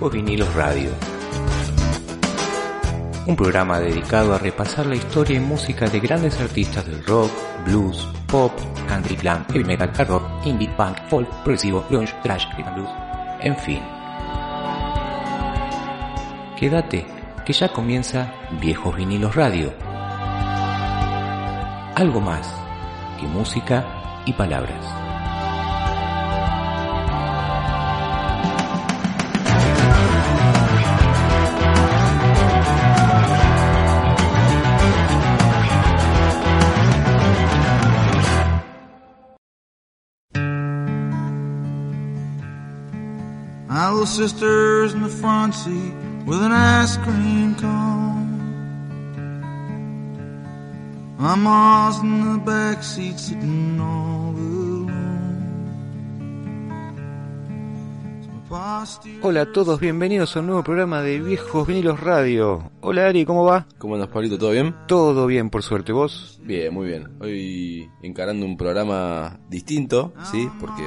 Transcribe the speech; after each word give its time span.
Viejos 0.00 0.14
Vinilos 0.14 0.54
Radio. 0.54 0.90
Un 3.26 3.36
programa 3.36 3.78
dedicado 3.80 4.32
a 4.32 4.38
repasar 4.38 4.86
la 4.86 4.94
historia 4.94 5.36
y 5.36 5.40
música 5.40 5.86
de 5.90 6.00
grandes 6.00 6.40
artistas 6.40 6.86
del 6.86 7.04
rock, 7.04 7.30
blues, 7.66 8.08
pop, 8.26 8.50
country, 8.88 9.14
glam, 9.16 9.44
heavy 9.48 9.62
metal, 9.62 9.90
hard 9.94 10.08
rock, 10.08 10.46
indie, 10.46 10.70
punk, 10.70 10.96
folk, 11.10 11.28
progresivo, 11.42 11.84
grunge, 11.90 12.14
thrash, 12.22 12.46
rhythm 12.56 12.74
blues, 12.76 12.88
en 13.40 13.56
fin. 13.58 13.82
Quédate, 16.58 17.06
que 17.44 17.52
ya 17.52 17.68
comienza 17.68 18.32
Viejos 18.58 18.96
Vinilos 18.96 19.36
Radio. 19.36 19.70
Algo 21.94 22.22
más 22.22 22.50
que 23.20 23.26
música 23.26 23.84
y 24.24 24.32
palabras. 24.32 25.09
Sister's 44.06 44.94
in 44.94 45.02
the 45.02 45.08
front 45.08 45.54
seat 45.54 45.94
with 46.26 46.42
an 46.42 46.52
ice 46.52 46.96
cream 46.98 47.54
cone. 47.56 48.28
My 51.18 51.34
mom's 51.34 51.98
in 52.00 52.32
the 52.32 52.38
back 52.38 52.82
seat 52.82 53.18
sitting 53.18 53.70
Hola 59.22 59.42
a 59.42 59.52
todos, 59.52 59.78
bienvenidos 59.78 60.36
a 60.36 60.40
un 60.40 60.46
nuevo 60.46 60.64
programa 60.64 61.02
de 61.02 61.20
Viejos 61.20 61.66
Vinilos 61.68 62.00
Radio. 62.00 62.70
Hola 62.82 63.08
Ari, 63.08 63.26
¿cómo 63.26 63.44
va? 63.44 63.66
¿Cómo 63.76 63.94
andas, 63.94 64.08
Pablito? 64.08 64.38
¿Todo 64.38 64.52
bien? 64.52 64.74
Todo 64.88 65.26
bien, 65.26 65.50
por 65.50 65.62
suerte, 65.62 65.92
¿vos? 65.92 66.40
Bien, 66.42 66.72
muy 66.72 66.88
bien. 66.88 67.08
Hoy 67.20 67.90
encarando 68.02 68.46
un 68.46 68.56
programa 68.56 69.38
distinto, 69.50 70.14
¿sí? 70.30 70.48
Porque 70.58 70.82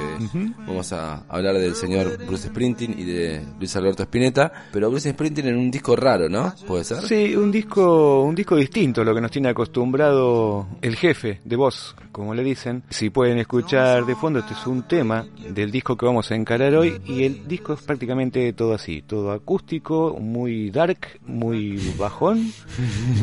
vamos 0.66 0.92
a 0.92 1.24
hablar 1.28 1.56
del 1.56 1.76
señor 1.76 2.18
Bruce 2.26 2.48
Springsteen 2.48 2.98
y 2.98 3.04
de 3.04 3.42
Luis 3.58 3.76
Alberto 3.76 4.02
Spinetta. 4.02 4.52
Pero 4.72 4.90
Bruce 4.90 5.12
Springsteen 5.12 5.46
en 5.46 5.56
un 5.56 5.70
disco 5.70 5.94
raro, 5.94 6.28
¿no? 6.28 6.52
¿Puede 6.66 6.82
ser? 6.82 6.98
Sí, 7.02 7.36
un 7.36 7.52
disco, 7.52 8.24
un 8.24 8.34
disco 8.34 8.56
distinto 8.56 9.02
a 9.02 9.04
lo 9.04 9.14
que 9.14 9.20
nos 9.20 9.30
tiene 9.30 9.50
acostumbrado 9.50 10.66
el 10.82 10.96
jefe 10.96 11.42
de 11.44 11.54
voz, 11.54 11.94
como 12.10 12.34
le 12.34 12.42
dicen. 12.42 12.82
Si 12.90 13.10
pueden 13.10 13.38
escuchar 13.38 14.04
de 14.04 14.16
fondo, 14.16 14.40
este 14.40 14.54
es 14.54 14.66
un 14.66 14.82
tema 14.82 15.26
del 15.48 15.70
disco 15.70 15.96
que 15.96 16.06
vamos 16.06 16.28
a 16.32 16.34
encarar 16.34 16.74
hoy 16.74 17.00
y 17.06 17.22
el 17.22 17.46
disco 17.46 17.74
es 17.74 17.82
prácticamente 17.82 18.52
todo 18.52 18.74
así, 18.74 19.02
todo 19.02 19.30
acústico, 19.30 20.16
muy 20.18 20.70
dark, 20.70 21.20
muy 21.26 21.83
bajón, 21.98 22.52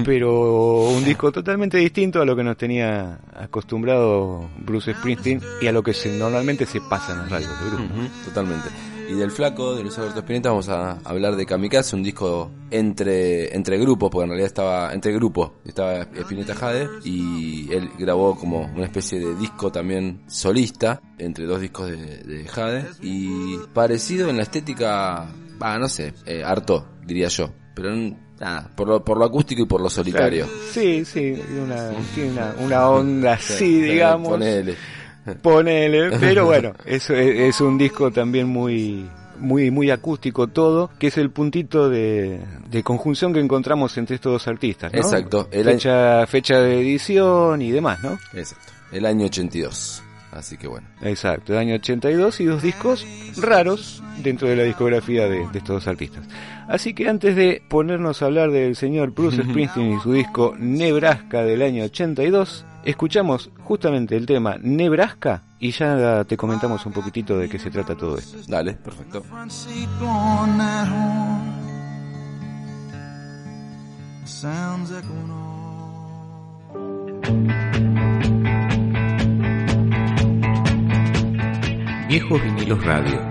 pero 0.05 0.89
un 0.89 1.03
disco 1.03 1.31
totalmente 1.31 1.77
distinto 1.77 2.21
a 2.21 2.25
lo 2.25 2.35
que 2.35 2.43
nos 2.43 2.57
tenía 2.57 3.19
acostumbrado 3.33 4.49
Bruce 4.59 4.93
Springsteen 4.93 5.41
y 5.61 5.67
a 5.67 5.71
lo 5.71 5.83
que 5.83 5.93
se, 5.93 6.17
normalmente 6.17 6.65
se 6.65 6.81
pasa 6.81 7.13
en 7.13 7.19
las 7.19 7.29
radios 7.29 7.51
de 7.59 7.69
grupo. 7.69 7.93
Totalmente. 8.25 8.69
Y 9.09 9.13
del 9.15 9.29
flaco, 9.31 9.75
de 9.75 9.81
Luis 9.83 9.97
Alberto 9.97 10.19
Spinetta, 10.19 10.49
vamos 10.49 10.69
a 10.69 10.91
hablar 11.03 11.35
de 11.35 11.45
Kamikaze, 11.45 11.97
un 11.97 12.03
disco 12.03 12.49
entre 12.69 13.53
entre 13.53 13.77
grupos, 13.77 14.09
porque 14.09 14.23
en 14.23 14.29
realidad 14.29 14.47
estaba 14.47 14.93
entre 14.93 15.11
grupos. 15.11 15.51
Estaba 15.65 16.03
Spinetta 16.03 16.55
Jade 16.55 16.87
y 17.03 17.67
él 17.73 17.89
grabó 17.99 18.37
como 18.37 18.71
una 18.73 18.85
especie 18.85 19.19
de 19.19 19.35
disco 19.35 19.69
también 19.69 20.21
solista, 20.27 21.01
entre 21.17 21.45
dos 21.45 21.59
discos 21.59 21.87
de, 21.91 22.23
de 22.23 22.47
Jade. 22.47 22.85
Y 23.01 23.57
parecido 23.73 24.29
en 24.29 24.37
la 24.37 24.43
estética, 24.43 25.27
va, 25.61 25.77
no 25.77 25.89
sé, 25.89 26.13
eh, 26.25 26.43
harto, 26.45 26.87
diría 27.05 27.27
yo. 27.27 27.51
Pero 27.75 27.93
en- 27.93 28.17
nada, 28.41 28.69
por 28.75 28.87
lo, 28.87 29.05
por 29.05 29.17
lo 29.17 29.25
acústico 29.25 29.61
y 29.61 29.65
por 29.65 29.79
lo 29.79 29.89
solitario. 29.89 30.47
Sí, 30.71 31.05
sí, 31.05 31.39
una, 31.61 31.91
tiene 32.13 32.31
una, 32.31 32.55
una 32.59 32.89
onda 32.89 33.33
así, 33.33 33.81
digamos. 33.81 34.29
Ponele. 34.29 34.75
Ponele, 35.41 36.17
pero 36.19 36.45
bueno, 36.45 36.73
eso 36.85 37.13
es, 37.13 37.39
es 37.39 37.61
un 37.61 37.77
disco 37.77 38.11
también 38.11 38.49
muy 38.49 39.07
muy 39.37 39.71
muy 39.71 39.89
acústico 39.89 40.47
todo, 40.47 40.91
que 40.99 41.07
es 41.07 41.17
el 41.17 41.31
puntito 41.31 41.89
de, 41.89 42.39
de 42.69 42.83
conjunción 42.83 43.33
que 43.33 43.39
encontramos 43.39 43.97
entre 43.97 44.15
estos 44.15 44.33
dos 44.33 44.47
artistas, 44.47 44.91
¿no? 44.93 44.99
Exacto, 44.99 45.47
el 45.51 45.65
fecha, 45.65 46.25
fecha 46.27 46.59
de 46.59 46.79
edición 46.79 47.61
y 47.61 47.71
demás, 47.71 48.03
¿no? 48.03 48.19
Exacto. 48.33 48.71
El 48.91 49.05
año 49.05 49.27
82. 49.27 50.03
Así 50.31 50.57
que 50.57 50.67
bueno. 50.67 50.87
Exacto, 51.01 51.53
el 51.53 51.59
año 51.59 51.75
82 51.75 52.39
y 52.39 52.45
dos 52.45 52.61
discos 52.61 53.05
raros 53.37 54.01
dentro 54.23 54.47
de 54.47 54.55
la 54.55 54.63
discografía 54.63 55.27
de, 55.27 55.47
de 55.49 55.57
estos 55.57 55.75
dos 55.75 55.87
artistas. 55.87 56.25
Así 56.67 56.93
que 56.93 57.09
antes 57.09 57.35
de 57.35 57.61
ponernos 57.67 58.21
a 58.21 58.25
hablar 58.25 58.51
del 58.51 58.75
señor 58.75 59.11
Bruce 59.11 59.43
Springsteen 59.43 59.97
y 59.97 59.99
su 59.99 60.13
disco 60.13 60.55
Nebraska 60.57 61.43
del 61.43 61.61
año 61.61 61.83
82, 61.83 62.65
escuchamos 62.85 63.51
justamente 63.63 64.15
el 64.15 64.25
tema 64.25 64.57
Nebraska 64.61 65.43
y 65.59 65.71
ya 65.71 66.23
te 66.23 66.37
comentamos 66.37 66.85
un 66.85 66.93
poquitito 66.93 67.37
de 67.37 67.49
qué 67.49 67.59
se 67.59 67.69
trata 67.69 67.95
todo 67.95 68.17
esto. 68.17 68.37
Dale, 68.47 68.73
perfecto. 68.73 69.23
sounds 74.41 74.91
echoing 74.91 75.29
on. 75.29 75.51
Viejos 82.11 82.43
Vinilos 82.43 82.83
Radio. 82.83 83.21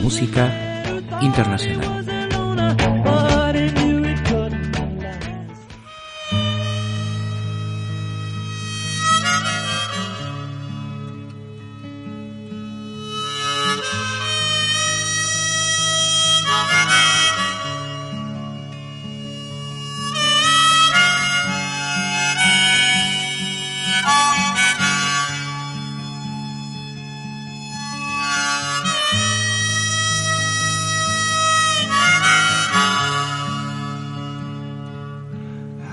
Música 0.00 0.48
internacional. 1.20 2.06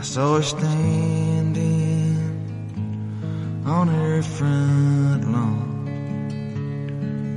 Saw 0.04 0.36
her 0.36 0.44
standing 0.44 2.20
on 3.66 3.88
her 3.88 4.22
front 4.22 5.32
lawn, 5.32 5.86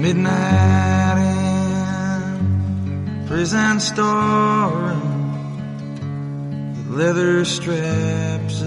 Midnight 0.00 1.18
in 2.86 3.26
prison 3.26 3.80
storeroom 3.80 5.18
leather 6.88 7.44
straps 7.44 8.62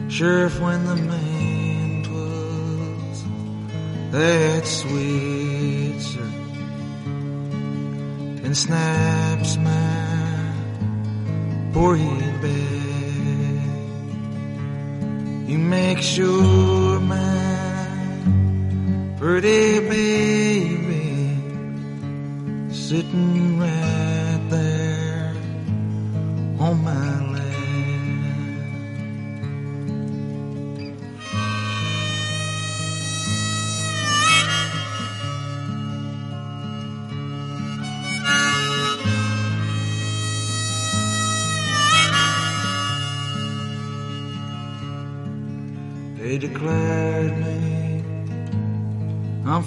Sheriff, 0.07 0.59
when 0.61 0.85
the 0.85 0.95
man 0.95 2.03
was 2.09 3.23
that 4.11 4.65
Switzer 4.65 6.31
and 8.45 8.55
snaps 8.55 9.57
my 9.57 10.53
poor 11.73 11.97
head 11.97 12.41
back. 12.41 12.90
You 15.51 15.57
make 15.57 15.97
sure 15.97 16.97
my 17.01 17.97
pretty 19.17 19.81
baby. 19.81 21.35
Sitting 22.71 23.59
right 23.59 24.00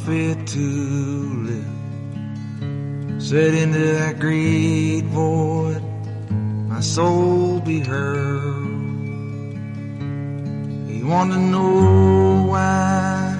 unfit 0.06 0.46
to 0.46 0.60
live. 1.46 3.22
Set 3.22 3.54
into 3.54 3.78
that 3.78 4.18
great 4.18 5.04
void, 5.04 5.82
my 6.68 6.80
soul 6.80 7.60
be 7.60 7.80
hurled. 7.80 8.74
He 10.88 11.02
want 11.02 11.32
to 11.32 11.38
know 11.38 12.46
why 12.48 13.36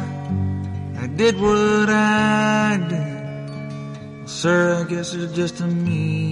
I 0.99 1.07
did 1.07 1.39
what 1.41 1.91
I 1.91 2.79
did. 2.89 4.19
Well, 4.19 4.29
sir, 4.29 4.85
I 4.85 4.85
guess 4.89 5.15
it's 5.15 5.35
just 5.35 5.61
a 5.61 5.67
meanness 5.67 6.24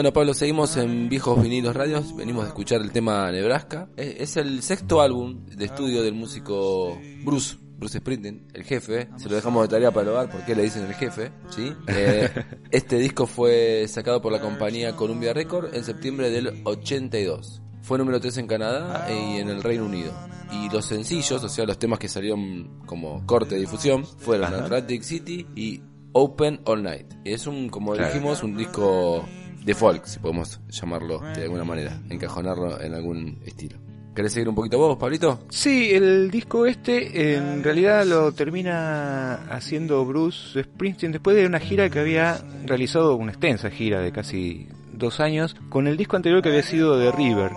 Bueno, 0.00 0.14
Pablo, 0.14 0.32
seguimos 0.32 0.78
en 0.78 1.10
Viejos 1.10 1.42
Vinilos 1.42 1.76
Radios. 1.76 2.16
Venimos 2.16 2.46
a 2.46 2.48
escuchar 2.48 2.80
el 2.80 2.90
tema 2.90 3.30
Nebraska. 3.30 3.90
Es, 3.98 4.14
es 4.18 4.36
el 4.38 4.62
sexto 4.62 5.02
álbum 5.02 5.44
de 5.44 5.66
estudio 5.66 6.02
del 6.02 6.14
músico 6.14 6.98
Bruce. 7.22 7.58
Bruce 7.76 7.98
Springsteen, 7.98 8.48
el 8.54 8.64
jefe, 8.64 9.10
se 9.18 9.28
lo 9.28 9.36
dejamos 9.36 9.60
de 9.64 9.68
tarea 9.68 9.90
para 9.90 10.04
el 10.04 10.08
hogar 10.08 10.30
porque 10.30 10.54
le 10.54 10.62
dicen 10.62 10.86
el 10.86 10.94
jefe, 10.94 11.32
¿sí? 11.50 11.74
Eh, 11.86 12.30
este 12.70 12.96
disco 12.96 13.26
fue 13.26 13.86
sacado 13.88 14.22
por 14.22 14.32
la 14.32 14.40
compañía 14.40 14.96
Columbia 14.96 15.34
Record 15.34 15.74
en 15.74 15.84
septiembre 15.84 16.30
del 16.30 16.62
82. 16.64 17.60
Fue 17.82 17.98
número 17.98 18.18
3 18.20 18.38
en 18.38 18.46
Canadá 18.46 19.06
y 19.10 19.36
en 19.36 19.50
el 19.50 19.62
Reino 19.62 19.84
Unido. 19.84 20.14
Y 20.50 20.70
los 20.70 20.86
sencillos, 20.86 21.44
o 21.44 21.48
sea, 21.50 21.66
los 21.66 21.78
temas 21.78 21.98
que 21.98 22.08
salieron 22.08 22.80
como 22.86 23.26
corte 23.26 23.56
de 23.56 23.60
difusión, 23.60 24.06
fueron 24.06 24.54
Atlantic 24.54 25.02
City 25.02 25.46
y 25.54 25.82
Open 26.12 26.62
All 26.64 26.82
Night. 26.82 27.12
Es 27.26 27.46
un, 27.46 27.68
como 27.68 27.94
dijimos, 27.94 28.42
un 28.42 28.56
disco 28.56 29.26
de 29.64 29.74
folk, 29.74 30.04
si 30.06 30.18
podemos 30.18 30.60
llamarlo 30.68 31.20
de 31.20 31.42
alguna 31.42 31.64
manera, 31.64 32.00
encajonarlo 32.08 32.80
en 32.80 32.94
algún 32.94 33.38
estilo. 33.44 33.78
¿Querés 34.14 34.32
seguir 34.32 34.48
un 34.48 34.54
poquito 34.54 34.78
vos, 34.78 34.98
Pablito? 34.98 35.44
Sí, 35.50 35.90
el 35.92 36.30
disco 36.30 36.66
este 36.66 37.34
en 37.34 37.62
realidad 37.62 38.04
lo 38.04 38.32
termina 38.32 39.34
haciendo 39.50 40.04
Bruce 40.04 40.64
Springsteen 40.64 41.12
después 41.12 41.36
de 41.36 41.46
una 41.46 41.60
gira 41.60 41.88
que 41.88 42.00
había 42.00 42.40
realizado, 42.66 43.14
una 43.14 43.30
extensa 43.30 43.70
gira 43.70 44.00
de 44.00 44.10
casi 44.10 44.68
dos 44.92 45.20
años, 45.20 45.56
con 45.68 45.86
el 45.86 45.96
disco 45.96 46.16
anterior 46.16 46.42
que 46.42 46.48
había 46.48 46.62
sido 46.62 46.98
de 46.98 47.12
River. 47.12 47.52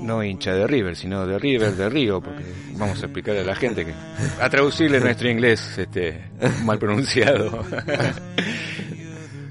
No 0.00 0.22
hincha 0.22 0.54
de 0.54 0.66
River, 0.66 0.96
sino 0.96 1.26
de 1.26 1.38
River 1.38 1.74
de 1.74 1.88
Río, 1.88 2.20
porque 2.20 2.44
vamos 2.76 3.02
a 3.02 3.06
explicarle 3.06 3.40
a 3.40 3.44
la 3.44 3.56
gente 3.56 3.84
que 3.84 3.92
a 4.40 4.48
traducirle 4.48 5.00
nuestro 5.00 5.28
inglés 5.28 5.76
este 5.76 6.30
mal 6.64 6.78
pronunciado. 6.78 7.64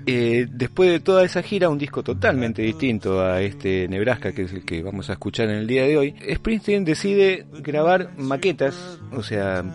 Eh, 0.09 0.47
después 0.49 0.89
de 0.89 1.01
toda 1.01 1.25
esa 1.25 1.43
gira, 1.43 1.67
un 1.67 1.77
disco 1.77 2.01
totalmente 2.01 2.61
distinto 2.61 3.21
a 3.21 3.41
este 3.41 3.89
Nebraska, 3.89 4.31
que 4.31 4.43
es 4.43 4.53
el 4.53 4.63
que 4.63 4.81
vamos 4.81 5.09
a 5.09 5.13
escuchar 5.13 5.49
en 5.49 5.57
el 5.57 5.67
día 5.67 5.83
de 5.83 5.97
hoy, 5.97 6.15
Springsteen 6.33 6.85
decide 6.85 7.45
grabar 7.59 8.17
maquetas, 8.17 8.99
o 9.11 9.21
sea, 9.21 9.65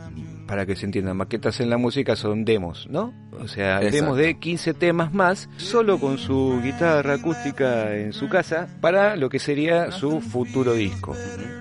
para 0.46 0.64
que 0.64 0.74
se 0.74 0.86
entiendan, 0.86 1.18
maquetas 1.18 1.60
en 1.60 1.68
la 1.68 1.76
música 1.76 2.16
son 2.16 2.46
demos, 2.46 2.88
¿no? 2.88 3.12
O 3.38 3.46
sea, 3.46 3.76
Exacto. 3.76 3.96
demos 3.96 4.16
de 4.16 4.38
15 4.38 4.72
temas 4.72 5.12
más, 5.12 5.50
solo 5.58 6.00
con 6.00 6.16
su 6.16 6.60
guitarra 6.62 7.14
acústica 7.14 7.94
en 7.94 8.14
su 8.14 8.30
casa, 8.30 8.68
para 8.80 9.16
lo 9.16 9.28
que 9.28 9.38
sería 9.38 9.90
su 9.90 10.22
futuro 10.22 10.72
disco. 10.72 11.14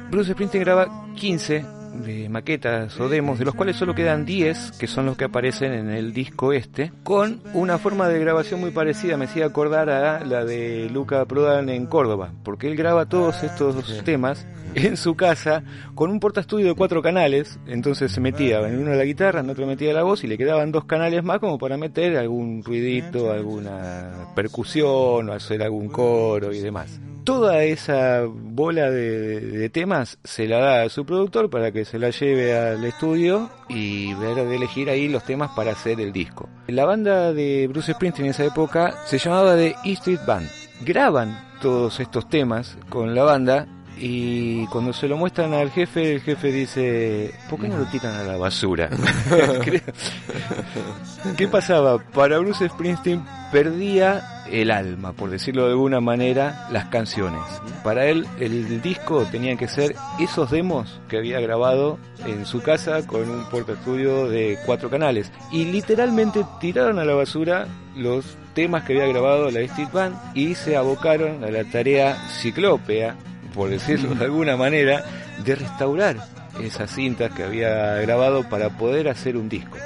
Bruce 0.09 0.31
Springsteen 0.31 0.63
graba 0.63 1.07
15 1.15 1.80
de 1.93 2.29
maquetas 2.29 2.99
o 2.99 3.09
demos, 3.09 3.39
de 3.39 3.45
los 3.45 3.55
cuales 3.55 3.75
solo 3.75 3.95
quedan 3.95 4.25
10, 4.25 4.73
que 4.73 4.87
son 4.87 5.05
los 5.05 5.17
que 5.17 5.25
aparecen 5.25 5.73
en 5.73 5.89
el 5.89 6.13
disco 6.13 6.53
este, 6.53 6.91
con 7.03 7.41
una 7.53 7.77
forma 7.77 8.07
de 8.07 8.19
grabación 8.19 8.59
muy 8.59 8.71
parecida, 8.71 9.17
me 9.17 9.25
hacía 9.25 9.45
acordar 9.45 9.89
a 9.89 10.25
la 10.25 10.45
de 10.45 10.89
Luca 10.91 11.25
Prodan 11.25 11.69
en 11.69 11.85
Córdoba, 11.85 12.33
porque 12.43 12.67
él 12.67 12.75
graba 12.75 13.07
todos 13.07 13.43
estos 13.43 14.03
temas 14.03 14.47
en 14.75 14.97
su 14.97 15.15
casa 15.15 15.63
con 15.95 16.09
un 16.09 16.19
portaestudio 16.19 16.67
de 16.67 16.75
cuatro 16.75 17.01
canales, 17.01 17.59
entonces 17.67 18.11
se 18.11 18.21
metía 18.21 18.59
en 18.67 18.79
uno 18.79 18.93
la 18.93 19.03
guitarra, 19.03 19.41
en 19.41 19.49
otro 19.49 19.67
metía 19.67 19.93
la 19.93 20.03
voz 20.03 20.23
y 20.23 20.27
le 20.27 20.37
quedaban 20.37 20.71
dos 20.71 20.85
canales 20.85 21.23
más 21.23 21.39
como 21.39 21.57
para 21.57 21.77
meter 21.77 22.17
algún 22.17 22.63
ruidito, 22.63 23.31
alguna 23.31 24.27
percusión 24.35 25.29
o 25.29 25.33
hacer 25.33 25.61
algún 25.61 25.89
coro 25.89 26.53
y 26.53 26.59
demás 26.59 26.99
toda 27.23 27.63
esa 27.63 28.23
bola 28.25 28.89
de, 28.89 29.69
temas 29.69 30.17
se 30.23 30.47
la 30.47 30.57
da 30.57 30.83
a 30.83 30.89
su 30.89 31.05
productor 31.05 31.49
para 31.49 31.71
que 31.71 31.85
se 31.85 31.99
la 31.99 32.09
lleve 32.09 32.57
al 32.57 32.83
estudio 32.83 33.49
y 33.69 34.13
ver 34.15 34.35
de 34.35 34.55
elegir 34.55 34.89
ahí 34.89 35.07
los 35.07 35.23
temas 35.23 35.51
para 35.55 35.71
hacer 35.71 36.01
el 36.01 36.11
disco. 36.11 36.49
La 36.67 36.85
banda 36.85 37.33
de 37.33 37.67
Bruce 37.67 37.93
Springsteen 37.93 38.25
en 38.25 38.31
esa 38.31 38.45
época 38.45 38.95
se 39.05 39.17
llamaba 39.17 39.55
The 39.55 39.75
E 39.83 39.91
Street 39.93 40.21
Band. 40.25 40.47
Graban 40.81 41.51
todos 41.61 41.99
estos 41.99 42.27
temas 42.27 42.77
con 42.89 43.13
la 43.13 43.23
banda 43.23 43.67
y 44.03 44.65
cuando 44.67 44.93
se 44.93 45.07
lo 45.07 45.15
muestran 45.15 45.53
al 45.53 45.69
jefe, 45.69 46.15
el 46.15 46.21
jefe 46.21 46.51
dice, 46.51 47.31
¿por 47.47 47.61
qué 47.61 47.67
no 47.67 47.77
lo 47.77 47.85
tiran 47.85 48.15
a 48.15 48.23
la 48.23 48.35
basura? 48.35 48.89
¿Qué 51.37 51.47
pasaba? 51.47 51.99
Para 51.99 52.39
Bruce 52.39 52.67
Springsteen 52.67 53.23
perdía 53.51 54.23
el 54.49 54.71
alma, 54.71 55.13
por 55.13 55.29
decirlo 55.29 55.65
de 55.65 55.73
alguna 55.73 55.99
manera, 55.99 56.67
las 56.71 56.85
canciones. 56.85 57.43
Para 57.83 58.07
él 58.07 58.25
el 58.39 58.81
disco 58.81 59.23
tenía 59.31 59.55
que 59.55 59.67
ser 59.67 59.95
esos 60.19 60.49
demos 60.49 60.99
que 61.07 61.17
había 61.17 61.39
grabado 61.39 61.99
en 62.25 62.47
su 62.47 62.59
casa 62.61 63.05
con 63.05 63.29
un 63.29 63.47
puerto 63.49 63.73
estudio 63.73 64.27
de 64.27 64.57
cuatro 64.65 64.89
canales. 64.89 65.31
Y 65.51 65.65
literalmente 65.65 66.43
tiraron 66.59 66.97
a 66.97 67.05
la 67.05 67.13
basura 67.13 67.67
los 67.95 68.25
temas 68.55 68.83
que 68.83 68.93
había 68.93 69.13
grabado 69.13 69.51
la 69.51 69.59
Street 69.61 69.91
Band 69.93 70.15
y 70.33 70.55
se 70.55 70.75
abocaron 70.75 71.43
a 71.43 71.51
la 71.51 71.63
tarea 71.65 72.15
ciclópea 72.41 73.15
por 73.53 73.69
decirlo 73.69 74.15
de 74.15 74.25
alguna 74.25 74.57
manera, 74.57 75.03
de 75.43 75.55
restaurar 75.55 76.17
esas 76.61 76.91
cintas 76.91 77.31
que 77.31 77.43
había 77.43 77.95
grabado 77.95 78.47
para 78.49 78.69
poder 78.69 79.09
hacer 79.09 79.37
un 79.37 79.49
disco. 79.49 79.77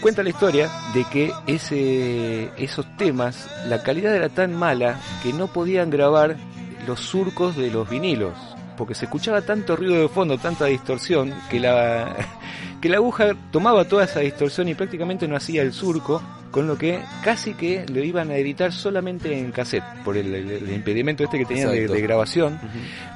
Cuenta 0.00 0.22
la 0.22 0.30
historia 0.30 0.70
de 0.94 1.04
que 1.04 1.30
ese, 1.46 2.50
esos 2.56 2.86
temas, 2.96 3.48
la 3.68 3.82
calidad 3.82 4.14
era 4.14 4.30
tan 4.30 4.54
mala 4.54 4.98
que 5.22 5.32
no 5.32 5.48
podían 5.48 5.90
grabar 5.90 6.36
los 6.86 7.00
surcos 7.00 7.54
de 7.56 7.70
los 7.70 7.88
vinilos, 7.88 8.32
porque 8.78 8.94
se 8.94 9.04
escuchaba 9.04 9.42
tanto 9.42 9.76
ruido 9.76 10.00
de 10.00 10.08
fondo, 10.08 10.38
tanta 10.38 10.64
distorsión, 10.64 11.34
que 11.50 11.60
la, 11.60 12.16
que 12.80 12.88
la 12.88 12.96
aguja 12.96 13.36
tomaba 13.50 13.84
toda 13.84 14.04
esa 14.04 14.20
distorsión 14.20 14.68
y 14.68 14.74
prácticamente 14.74 15.28
no 15.28 15.36
hacía 15.36 15.60
el 15.60 15.74
surco, 15.74 16.22
con 16.50 16.66
lo 16.66 16.76
que 16.76 17.00
casi 17.22 17.54
que 17.54 17.86
lo 17.86 18.02
iban 18.02 18.30
a 18.30 18.36
editar 18.36 18.72
solamente 18.72 19.38
en 19.38 19.52
cassette, 19.52 19.84
por 20.04 20.16
el, 20.16 20.70
impedimento 20.72 21.24
este 21.24 21.38
que 21.38 21.46
tenían 21.46 21.70
de, 21.70 22.00
grabación. 22.00 22.58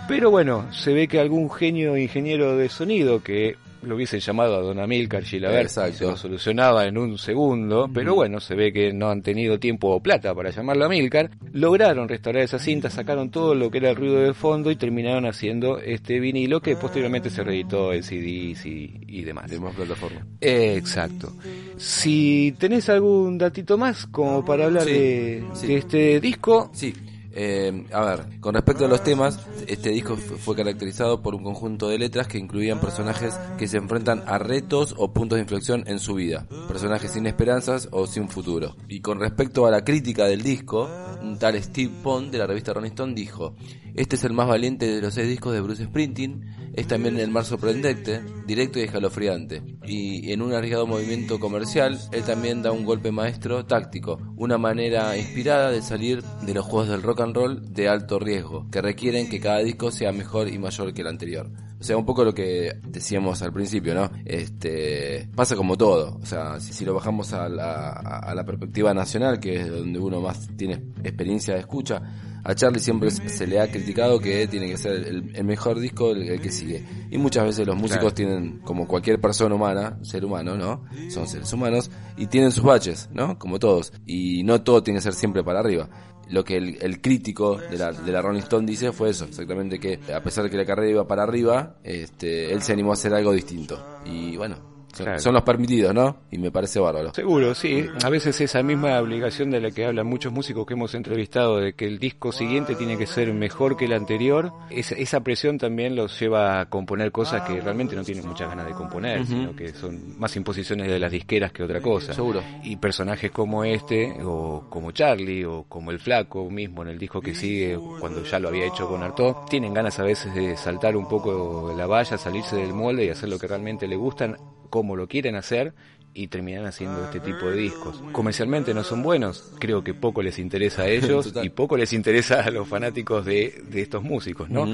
Pero 0.07 0.31
bueno, 0.31 0.73
se 0.73 0.93
ve 0.93 1.09
que 1.09 1.19
algún 1.19 1.51
genio 1.51 1.97
ingeniero 1.97 2.57
de 2.57 2.69
sonido 2.69 3.23
que 3.23 3.57
lo 3.87 3.97
hubiesen 3.97 4.21
llamado 4.21 4.57
a 4.57 4.61
Don 4.61 4.79
Amilcar 4.79 5.25
Gilaber, 5.25 5.69
se 5.69 6.05
lo 6.05 6.17
solucionaba 6.17 6.87
en 6.87 6.99
un 6.99 7.19
segundo, 7.19 7.89
pero 7.93 8.15
bueno, 8.15 8.41
se 8.41 8.55
ve 8.55 8.73
que 8.73 8.93
no 8.93 9.11
han 9.11 9.23
tenido 9.23 9.59
tiempo 9.59 9.89
o 9.89 10.01
plata 10.01 10.35
para 10.35 10.51
llamarlo 10.51 10.85
a 10.85 10.87
Amilcar. 10.87 11.31
Lograron 11.53 12.09
restaurar 12.09 12.43
esa 12.43 12.59
cinta, 12.59 12.91
sacaron 12.91 13.31
todo 13.31 13.55
lo 13.55 13.71
que 13.71 13.79
era 13.79 13.91
el 13.91 13.97
ruido 13.97 14.21
de 14.21 14.35
fondo 14.35 14.71
y 14.71 14.77
terminaron 14.77 15.27
haciendo 15.27 15.79
este 15.79 16.21
vinilo 16.21 16.61
que 16.61 16.77
posteriormente 16.77 17.31
se 17.31 17.43
reeditó 17.43 17.93
en 17.93 18.03
CDs 18.03 18.67
y, 18.67 19.23
demás. 19.25 19.51
De 19.51 19.59
más 19.61 19.75
plataforma. 19.75 20.27
exacto. 20.41 21.33
Si 21.77 22.55
tenés 22.59 22.89
algún 22.89 23.39
datito 23.39 23.79
más 23.79 24.07
como 24.07 24.45
para 24.45 24.67
hablar 24.67 24.85
de, 24.85 25.43
de 25.63 25.77
este 25.77 26.21
disco. 26.21 26.71
Sí. 26.73 26.95
Eh, 27.37 27.85
a 27.93 28.05
ver, 28.05 28.41
con 28.41 28.55
respecto 28.55 28.85
a 28.85 28.89
los 28.89 29.03
temas, 29.03 29.45
este 29.67 29.91
disco 29.91 30.17
fue 30.17 30.55
caracterizado 30.55 31.21
por 31.21 31.35
un 31.35 31.43
conjunto 31.43 31.89
de 31.89 31.99
letras 31.99 32.29
que 32.29 32.39
incluían 32.39 32.81
personajes 32.81 33.35
que 33.59 33.67
se 33.67 33.77
enfrentan 33.77 34.23
a 34.27 34.39
retos 34.39 34.95
o 34.97 35.13
puntos 35.13 35.37
de 35.37 35.43
inflexión 35.43 35.83
en 35.89 35.99
su 35.99 36.15
vida, 36.15 36.47
personajes 36.69 37.11
sin 37.11 37.27
esperanzas 37.27 37.89
o 37.91 38.07
sin 38.07 38.29
futuro. 38.29 38.77
Y 38.89 39.01
con 39.01 39.19
respecto 39.19 39.67
a 39.67 39.73
la 39.73 39.85
crítica 39.85 40.27
del 40.27 40.43
disco, 40.43 40.89
un 41.23 41.37
tal 41.37 41.61
Steve 41.61 41.93
Pond 42.05 42.31
de 42.31 42.39
la 42.39 42.47
revista 42.47 42.73
Rolling 42.73 42.91
Stone 42.91 43.15
dijo, 43.15 43.57
este 43.97 44.15
es 44.15 44.23
el 44.23 44.33
más 44.33 44.47
valiente 44.47 44.87
de 44.87 45.03
los 45.03 45.15
seis 45.15 45.29
discos 45.29 45.55
de 45.55 45.61
Bruce 45.61 45.85
Springsteen, 45.85 46.64
es 46.75 46.87
también 46.87 47.19
el 47.19 47.31
más 47.31 47.47
sorprendente, 47.47 48.21
directo 48.47 48.79
y 48.79 48.83
escalofriante. 48.83 49.63
Y 49.85 50.33
en 50.33 50.43
un 50.43 50.53
arriesgado 50.53 50.87
movimiento 50.87 51.39
comercial, 51.39 51.99
él 52.13 52.23
también 52.25 52.63
da 52.63 52.73
un 52.73 52.85
golpe 52.85 53.13
maestro 53.13 53.65
táctico, 53.65 54.19
una 54.37 54.59
manera 54.59 55.17
inspirada 55.17 55.71
de 55.71 55.83
salir 55.83 56.23
de 56.23 56.55
los 56.55 56.65
juegos 56.65 56.89
del 56.89 57.03
rock 57.03 57.21
and 57.21 57.37
roll 57.37 57.73
de 57.73 57.89
alto 57.89 58.19
riesgo, 58.19 58.69
que 58.71 58.83
requieren 58.83 59.29
que 59.29 59.41
cada 59.41 59.59
disco 59.59 59.91
sea 59.91 60.13
mejor 60.13 60.49
y 60.49 60.59
mayor 60.59 60.93
que 60.93 61.03
el 61.03 61.09
anterior. 61.09 61.51
O 61.85 61.87
sea, 61.87 61.99
un 61.99 62.07
poco 62.07 62.25
lo 62.25 62.33
que 62.33 62.79
decíamos 62.83 63.43
al 63.43 63.53
principio, 63.53 63.95
¿no? 63.95 64.11
Este, 64.25 65.29
pasa 65.35 65.55
como 65.55 65.77
todo. 65.77 66.17
O 66.17 66.25
sea, 66.25 66.59
si, 66.59 66.83
lo 66.83 66.95
bajamos 66.95 67.35
a 67.35 67.47
la, 67.47 67.91
a 67.91 68.35
la 68.35 68.43
perspectiva 68.43 68.95
nacional, 68.95 69.39
que 69.39 69.61
es 69.61 69.69
donde 69.69 69.99
uno 69.99 70.23
más 70.23 70.49
tiene 70.57 70.83
experiencia 71.03 71.53
de 71.53 71.61
escucha, 71.61 72.01
a 72.45 72.55
Charlie 72.55 72.79
siempre 72.79 73.11
se 73.11 73.47
le 73.47 73.59
ha 73.59 73.71
criticado 73.71 74.19
que 74.19 74.47
tiene 74.47 74.69
que 74.69 74.77
ser 74.77 74.93
el, 74.95 75.45
mejor 75.45 75.81
disco 75.81 76.13
el, 76.13 76.41
que 76.41 76.51
sigue. 76.51 76.85
Y 77.11 77.17
muchas 77.17 77.45
veces 77.45 77.67
los 77.67 77.77
músicos 77.77 78.13
tienen, 78.15 78.61
como 78.61 78.87
cualquier 78.87 79.19
persona 79.19 79.55
humana, 79.55 79.99
ser 80.03 80.25
humano, 80.25 80.57
¿no? 80.57 80.85
Son 81.09 81.27
seres 81.27 81.51
humanos, 81.53 81.91
y 82.19 82.27
tienen 82.27 82.53
sus 82.53 82.63
baches, 82.63 83.09
¿no? 83.13 83.39
Como 83.39 83.59
todos. 83.59 83.93
Y 84.07 84.43
no 84.43 84.63
todo 84.63 84.83
tiene 84.83 84.99
que 84.99 85.05
ser 85.05 85.15
siempre 85.15 85.43
para 85.43 85.61
arriba. 85.61 85.89
Lo 86.31 86.45
que 86.45 86.57
el, 86.57 87.01
crítico 87.01 87.57
de 87.57 87.79
la, 87.79 87.93
de 87.93 88.13
la 88.13 88.23
Rolling 88.23 88.41
Stone 88.41 88.67
dice 88.67 88.93
fue 88.93 89.11
eso, 89.11 89.25
exactamente 89.25 89.79
que 89.79 89.99
a 90.13 90.23
pesar 90.23 90.45
de 90.45 90.51
que 90.51 90.57
la 90.57 90.65
carrera 90.65 90.91
iba 90.91 91.07
para 91.07 91.23
arriba, 91.23 91.77
este, 91.85 92.53
él 92.53 92.63
se 92.63 92.73
animó 92.73 92.91
a 92.91 92.95
hacer 92.95 93.15
algo 93.15 93.33
distinto. 93.33 94.01
Y 94.07 94.37
bueno, 94.37 94.74
son 95.19 95.35
los 95.35 95.43
permitidos, 95.43 95.95
¿no? 95.95 96.17
Y 96.31 96.39
me 96.39 96.51
parece 96.51 96.81
bárbaro. 96.81 97.13
Seguro, 97.15 97.55
sí. 97.55 97.87
A 98.03 98.09
veces 98.09 98.41
esa 98.41 98.63
misma 98.63 98.99
obligación 99.01 99.51
de 99.51 99.61
la 99.61 99.71
que 99.71 99.85
hablan 99.85 100.07
muchos 100.07 100.33
músicos 100.33 100.67
que 100.67 100.75
hemos 100.75 100.95
entrevistado, 100.95 101.59
de 101.59 101.75
que 101.75 101.87
el 101.87 101.99
disco 101.99 102.33
siguiente 102.33 102.75
tiene 102.75 102.97
que 102.97 103.07
ser 103.07 103.33
mejor 103.33 103.77
que 103.77 103.87
el 103.87 103.93
anterior, 103.93 104.53
esa, 104.71 104.95
esa 104.95 105.21
presión 105.21 105.59
también 105.59 105.97
los 105.97 106.19
lleva 106.19 106.61
a 106.61 106.69
componer 106.69 107.13
cosas 107.13 107.43
que 107.43 107.61
realmente 107.61 107.97
no 107.97 108.05
tienen 108.05 108.27
muchas 108.27 108.49
ganas 108.49 108.67
de 108.67 108.73
componer, 108.73 109.27
sino 109.27 109.55
que 109.55 109.73
son 109.73 110.19
más 110.19 110.35
imposiciones 110.37 110.89
de 110.89 110.99
las 110.99 111.11
disqueras 111.11 111.53
que 111.53 111.63
otra 111.63 111.81
cosa. 111.81 112.13
Seguro. 112.13 112.43
Y 112.63 112.77
personajes 112.77 113.31
como 113.31 113.65
este, 113.65 114.17
o 114.25 114.67
como 114.69 114.91
Charlie, 114.93 115.45
o 115.45 115.65
como 115.69 115.91
el 115.91 115.99
Flaco 115.99 116.49
mismo 116.51 116.83
en 116.83 116.89
el 116.89 116.99
disco 116.99 117.21
que 117.21 117.35
sigue, 117.35 117.79
cuando 118.01 118.23
ya 118.25 118.39
lo 118.39 118.49
había 118.49 118.67
hecho 118.67 118.89
con 118.89 119.03
Artaud, 119.03 119.47
tienen 119.49 119.75
ganas 119.75 119.99
a 119.99 120.03
veces 120.03 120.35
de 120.35 120.57
saltar 120.57 120.97
un 120.97 121.09
poco 121.09 121.75
la 121.77 121.87
valla, 121.87 122.17
salirse 122.19 122.57
del 122.57 122.73
molde 122.73 123.05
y 123.05 123.09
hacer 123.09 123.29
lo 123.29 123.39
que 123.39 123.47
realmente 123.47 123.87
le 123.87 123.97
gustan 123.97 124.37
como 124.75 124.97
lo 124.97 125.07
quieren 125.07 125.37
hacer 125.37 125.73
y 126.15 126.27
terminan 126.27 126.67
haciendo 126.67 127.05
este 127.05 127.21
tipo 127.21 127.49
de 127.49 127.57
discos. 127.57 128.03
Comercialmente 128.11 128.75
no 128.75 128.83
son 128.83 129.05
buenos, 129.05 129.53
creo 129.61 129.85
que 129.85 129.95
poco 129.95 130.21
les 130.21 130.41
interesa 130.41 130.83
a 130.83 130.89
ellos 130.89 131.33
y 131.45 131.49
poco 131.51 131.77
les 131.77 131.93
interesa 131.93 132.41
a 132.41 132.51
los 132.51 132.67
fanáticos 132.67 133.25
de, 133.25 133.63
de 133.71 133.83
estos 133.83 134.03
músicos, 134.03 134.51
¿no? 134.51 134.67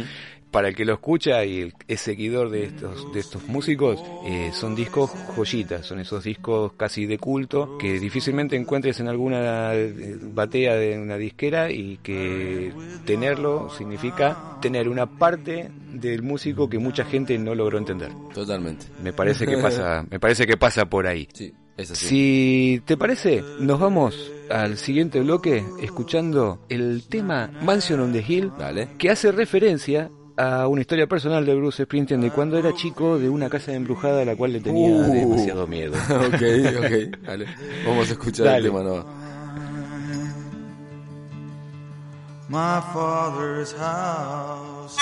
Para 0.50 0.68
el 0.68 0.74
que 0.76 0.84
lo 0.84 0.94
escucha 0.94 1.44
y 1.44 1.72
es 1.86 2.00
seguidor 2.00 2.50
de 2.50 2.64
estos, 2.64 3.12
de 3.12 3.20
estos 3.20 3.46
músicos, 3.46 4.02
eh, 4.26 4.50
son 4.52 4.74
discos 4.74 5.10
joyitas, 5.36 5.86
son 5.86 6.00
esos 6.00 6.24
discos 6.24 6.72
casi 6.76 7.06
de 7.06 7.18
culto 7.18 7.78
que 7.78 8.00
difícilmente 8.00 8.56
encuentres 8.56 8.98
en 9.00 9.08
alguna 9.08 9.74
eh, 9.74 10.18
batea 10.20 10.74
de 10.74 10.98
una 10.98 11.16
disquera 11.16 11.70
y 11.70 11.98
que 12.02 12.72
tenerlo 13.04 13.70
significa 13.70 14.58
tener 14.60 14.88
una 14.88 15.06
parte 15.06 15.70
del 15.92 16.22
músico 16.22 16.68
que 16.68 16.78
mucha 16.78 17.04
gente 17.04 17.38
no 17.38 17.54
logró 17.54 17.78
entender. 17.78 18.10
Totalmente. 18.34 18.86
Me 19.02 19.12
parece 19.12 19.46
que 19.46 19.58
pasa, 19.58 20.04
me 20.10 20.18
parece 20.18 20.46
que 20.46 20.56
pasa 20.56 20.86
por 20.86 21.06
ahí. 21.06 21.28
Sí. 21.32 21.54
Si 21.84 22.82
te 22.84 22.96
parece, 22.96 23.42
nos 23.58 23.80
vamos 23.80 24.30
al 24.50 24.76
siguiente 24.76 25.20
bloque 25.20 25.64
escuchando 25.80 26.60
el 26.68 27.04
tema 27.08 27.50
Mansion 27.62 28.00
on 28.00 28.12
the 28.12 28.24
Hill, 28.26 28.52
que 28.98 29.10
hace 29.10 29.32
referencia 29.32 30.10
a 30.36 30.68
una 30.68 30.80
historia 30.80 31.06
personal 31.06 31.44
de 31.44 31.54
Bruce 31.54 31.84
Springsteen 31.84 32.20
de 32.20 32.30
cuando 32.30 32.58
era 32.58 32.74
chico 32.74 33.18
de 33.18 33.28
una 33.28 33.48
casa 33.48 33.72
embrujada 33.72 34.22
a 34.22 34.24
la 34.24 34.36
cual 34.36 34.52
le 34.52 34.60
tenía 34.60 34.88
uh. 34.88 35.12
demasiado 35.12 35.66
miedo. 35.66 35.94
ok, 36.08 36.42
ok, 36.78 37.22
dale. 37.22 37.46
Vamos 37.86 38.08
a 38.08 38.12
escuchar 38.12 38.58
el 38.58 38.64
tema 38.64 38.82
no. 38.82 39.04
My 42.48 42.80
father's 42.92 43.72
house. 43.74 44.96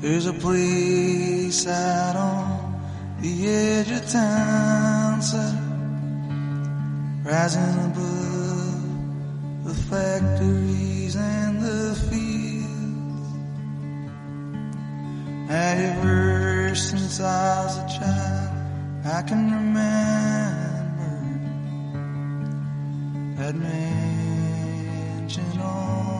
There's 0.00 0.24
a 0.24 0.32
place 0.32 1.66
out 1.66 2.16
on 2.16 2.80
the 3.20 3.48
edge 3.48 3.90
of 3.90 4.10
town, 4.10 5.20
sir, 5.20 5.52
rising 7.22 7.84
above 7.84 9.64
the 9.64 9.74
factories 9.90 11.16
and 11.16 11.60
the 11.60 11.94
fields. 12.08 13.28
Ever 15.50 16.74
since 16.74 17.20
I 17.20 17.64
was 17.64 17.76
a 17.76 17.86
child, 17.98 18.56
I 19.04 19.20
can 19.28 19.52
remember 19.52 21.20
that 23.36 23.54
mansion 23.54 25.60
on 25.60 26.19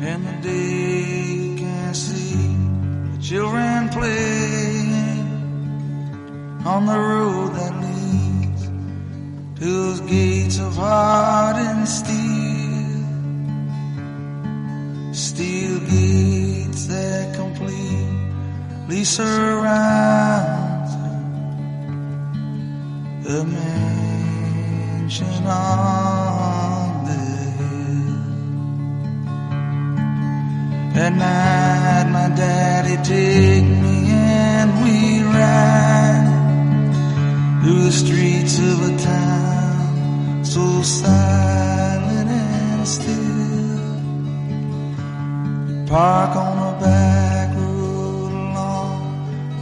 And 0.00 0.24
the 0.24 0.48
day 0.48 1.34
you 1.34 1.56
can 1.56 1.92
see 1.92 2.54
the 3.12 3.18
children 3.20 3.88
playing 3.88 5.26
on 6.64 6.86
the 6.86 6.96
road 6.96 7.54
that 7.54 7.74
leads 7.82 8.68
to 9.58 9.64
those 9.64 10.00
gates 10.02 10.60
of 10.60 10.76
hardened 10.76 11.88
steel. 11.88 13.02
Steel 15.12 15.80
gates 15.80 16.86
that 16.86 17.34
completely 17.34 19.02
surround 19.02 20.88
the 23.24 23.44
mansion 23.44 25.44
on 25.44 26.07
At 31.00 31.12
night, 31.12 32.10
my 32.10 32.28
daddy 32.34 32.96
take 33.04 33.62
me 33.84 34.10
and 34.10 34.82
we 34.82 35.22
ride 35.22 36.26
through 37.62 37.84
the 37.84 37.92
streets 37.92 38.58
of 38.58 38.76
a 38.90 38.98
town 38.98 40.44
so 40.44 40.82
silent 40.82 42.30
and 42.30 42.88
still. 42.88 43.94
Park 45.86 46.34
on 46.34 46.56
a 46.74 46.80
back 46.80 47.54
road 47.54 48.32
along 48.32 48.98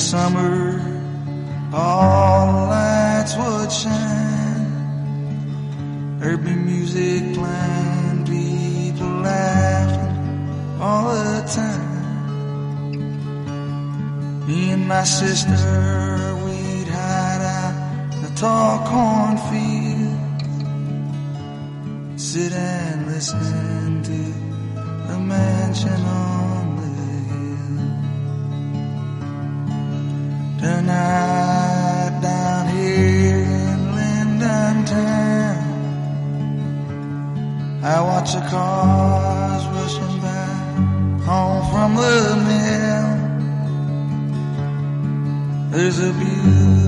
summer, 0.00 0.80
all 1.74 2.66
lights 2.68 3.36
would 3.36 3.70
shine. 3.70 4.66
There'd 6.18 6.42
be 6.44 6.54
music 6.54 7.34
playing, 7.34 8.24
people 8.24 9.08
laughing 9.28 10.80
all 10.80 11.12
the 11.14 11.42
time. 11.54 11.90
Me 14.46 14.70
and 14.70 14.88
my 14.88 15.04
sister, 15.04 16.34
we'd 16.44 16.88
hide 16.88 17.42
out 17.58 17.74
in 18.14 18.22
the 18.22 18.30
tall 18.40 18.78
cornfield. 18.88 20.18
Sit 22.18 22.52
and 22.52 23.06
listen 23.06 24.02
to 24.02 24.22
the 25.08 25.18
mansion 25.18 26.02
on 26.04 26.39
Watch 38.20 38.34
the 38.34 38.40
cars 38.50 39.64
rushing 39.76 40.20
by 40.20 40.44
home 41.24 41.62
from 41.72 41.90
the 41.96 42.36
mill. 42.48 43.10
There's 45.70 45.98
a 46.00 46.12
beautiful 46.12 46.79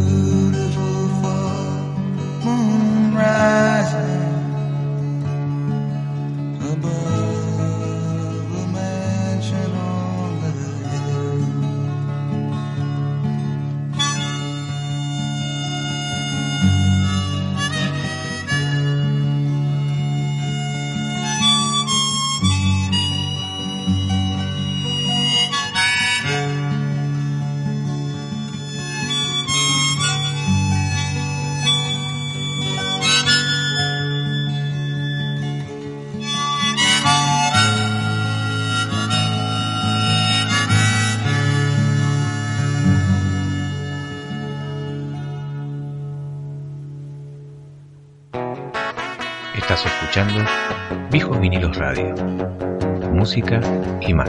Música 53.33 53.63
y 54.03 54.13
más. 54.13 54.29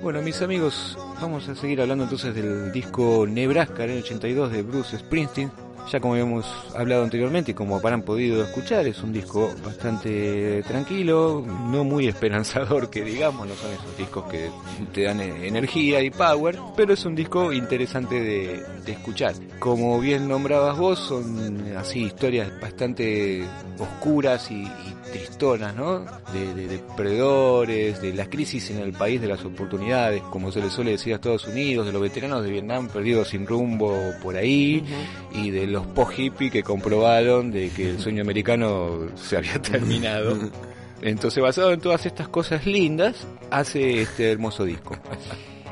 Bueno, 0.00 0.22
mis 0.22 0.40
amigos, 0.40 0.96
vamos 1.20 1.48
a 1.48 1.56
seguir 1.56 1.80
hablando 1.80 2.04
entonces 2.04 2.32
del 2.32 2.70
disco 2.70 3.26
Nebraska 3.28 3.82
en 3.86 3.90
el 3.90 3.98
82 4.04 4.52
de 4.52 4.62
Bruce 4.62 4.96
Springsteen. 4.98 5.50
Ya 5.90 6.00
como 6.00 6.14
habíamos 6.14 6.46
hablado 6.74 7.04
anteriormente 7.04 7.50
y 7.50 7.54
como 7.54 7.76
habrán 7.76 8.02
podido 8.02 8.42
escuchar, 8.42 8.86
es 8.86 9.02
un 9.02 9.12
disco 9.12 9.52
bastante 9.64 10.62
tranquilo, 10.62 11.44
no 11.70 11.84
muy 11.84 12.08
esperanzador 12.14 12.90
que 12.90 13.02
digamos, 13.02 13.46
no 13.46 13.54
son 13.54 13.72
esos 13.72 13.96
discos 13.96 14.24
que 14.24 14.50
te 14.92 15.02
dan 15.02 15.20
eh, 15.20 15.46
energía 15.46 16.00
y 16.02 16.10
power, 16.10 16.58
pero 16.76 16.94
es 16.94 17.04
un 17.04 17.14
disco 17.14 17.52
interesante 17.52 18.20
de, 18.20 18.62
de 18.84 18.92
escuchar. 18.92 19.34
Como 19.58 20.00
bien 20.00 20.28
nombrabas 20.28 20.78
vos, 20.78 20.98
son 20.98 21.76
así 21.76 22.04
historias 22.04 22.50
bastante 22.60 23.44
oscuras 23.78 24.50
y, 24.50 24.62
y 24.62 24.94
tristonas, 25.12 25.74
¿no? 25.76 26.04
De, 26.32 26.54
de 26.54 26.66
depredadores, 26.66 28.00
de 28.00 28.12
la 28.14 28.28
crisis 28.28 28.70
en 28.70 28.78
el 28.78 28.92
país 28.92 29.20
de 29.20 29.28
las 29.28 29.44
oportunidades, 29.44 30.22
como 30.22 30.50
se 30.50 30.60
le 30.60 30.70
suele 30.70 30.92
decir 30.92 31.12
a 31.12 31.16
Estados 31.16 31.46
Unidos, 31.46 31.86
de 31.86 31.92
los 31.92 32.02
veteranos 32.02 32.42
de 32.42 32.50
Vietnam 32.50 32.88
perdidos 32.88 33.28
sin 33.28 33.46
rumbo 33.46 33.96
por 34.22 34.36
ahí, 34.36 34.84
y 35.32 35.50
de 35.50 35.66
los 35.74 35.86
post-hippie 35.88 36.50
que 36.50 36.62
comprobaron 36.62 37.50
de 37.50 37.68
que 37.70 37.90
el 37.90 38.00
sueño 38.00 38.22
americano 38.22 39.08
se 39.16 39.36
había 39.36 39.60
terminado. 39.62 40.38
Entonces, 41.02 41.42
basado 41.42 41.72
en 41.72 41.80
todas 41.80 42.06
estas 42.06 42.28
cosas 42.28 42.64
lindas, 42.64 43.26
hace 43.50 44.00
este 44.00 44.30
hermoso 44.30 44.64
disco. 44.64 44.96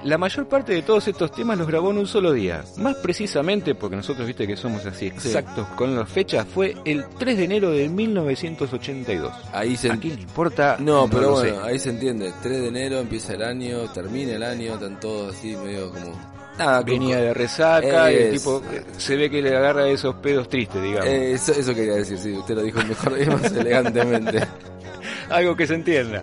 La 0.02 0.18
mayor 0.18 0.48
parte 0.48 0.72
de 0.72 0.82
todos 0.82 1.06
estos 1.06 1.30
temas 1.30 1.56
los 1.56 1.68
grabó 1.68 1.92
en 1.92 1.98
un 1.98 2.08
solo 2.08 2.32
día. 2.32 2.64
Más 2.78 2.96
precisamente, 2.96 3.76
porque 3.76 3.94
nosotros 3.94 4.26
viste 4.26 4.48
que 4.48 4.56
somos 4.56 4.84
así 4.84 5.06
exactos 5.06 5.68
con 5.68 5.94
las 5.94 6.08
fechas, 6.08 6.44
fue 6.44 6.74
el 6.84 7.04
3 7.20 7.38
de 7.38 7.44
enero 7.44 7.70
de 7.70 7.88
1982. 7.88 9.32
Ahí 9.52 9.76
se 9.76 9.92
¿A 9.92 9.96
quién 9.96 10.16
le 10.16 10.22
importa? 10.22 10.76
No, 10.80 11.08
pero 11.08 11.34
bueno, 11.34 11.62
sé. 11.62 11.68
ahí 11.68 11.78
se 11.78 11.90
entiende. 11.90 12.32
3 12.42 12.60
de 12.62 12.68
enero 12.68 12.98
empieza 12.98 13.34
el 13.34 13.42
año, 13.42 13.88
termina 13.92 14.32
el 14.32 14.42
año, 14.42 14.74
están 14.74 14.98
todos 14.98 15.36
así 15.36 15.54
medio 15.56 15.92
como... 15.92 16.31
Nada, 16.58 16.82
Venía 16.82 17.16
con- 17.16 17.24
de 17.24 17.34
resaca 17.34 18.12
y 18.12 18.16
el 18.16 18.32
tipo 18.32 18.62
eh, 18.72 18.84
se 18.98 19.16
ve 19.16 19.30
que 19.30 19.40
le 19.42 19.56
agarra 19.56 19.88
esos 19.88 20.14
pedos 20.16 20.48
tristes, 20.48 20.82
digamos. 20.82 21.06
Eh, 21.06 21.32
eso, 21.32 21.52
eso 21.52 21.74
quería 21.74 21.94
decir, 21.94 22.18
sí, 22.18 22.32
usted 22.32 22.54
lo 22.54 22.62
dijo 22.62 22.78
mejor 22.84 23.18
y 23.20 23.26
más 23.26 23.50
elegantemente. 23.52 24.46
Algo 25.30 25.56
que 25.56 25.66
se 25.66 25.74
entienda. 25.74 26.22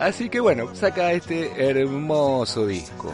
Así 0.00 0.28
que 0.28 0.38
bueno, 0.38 0.74
saca 0.76 1.12
este 1.12 1.50
hermoso 1.58 2.66
disco. 2.66 3.12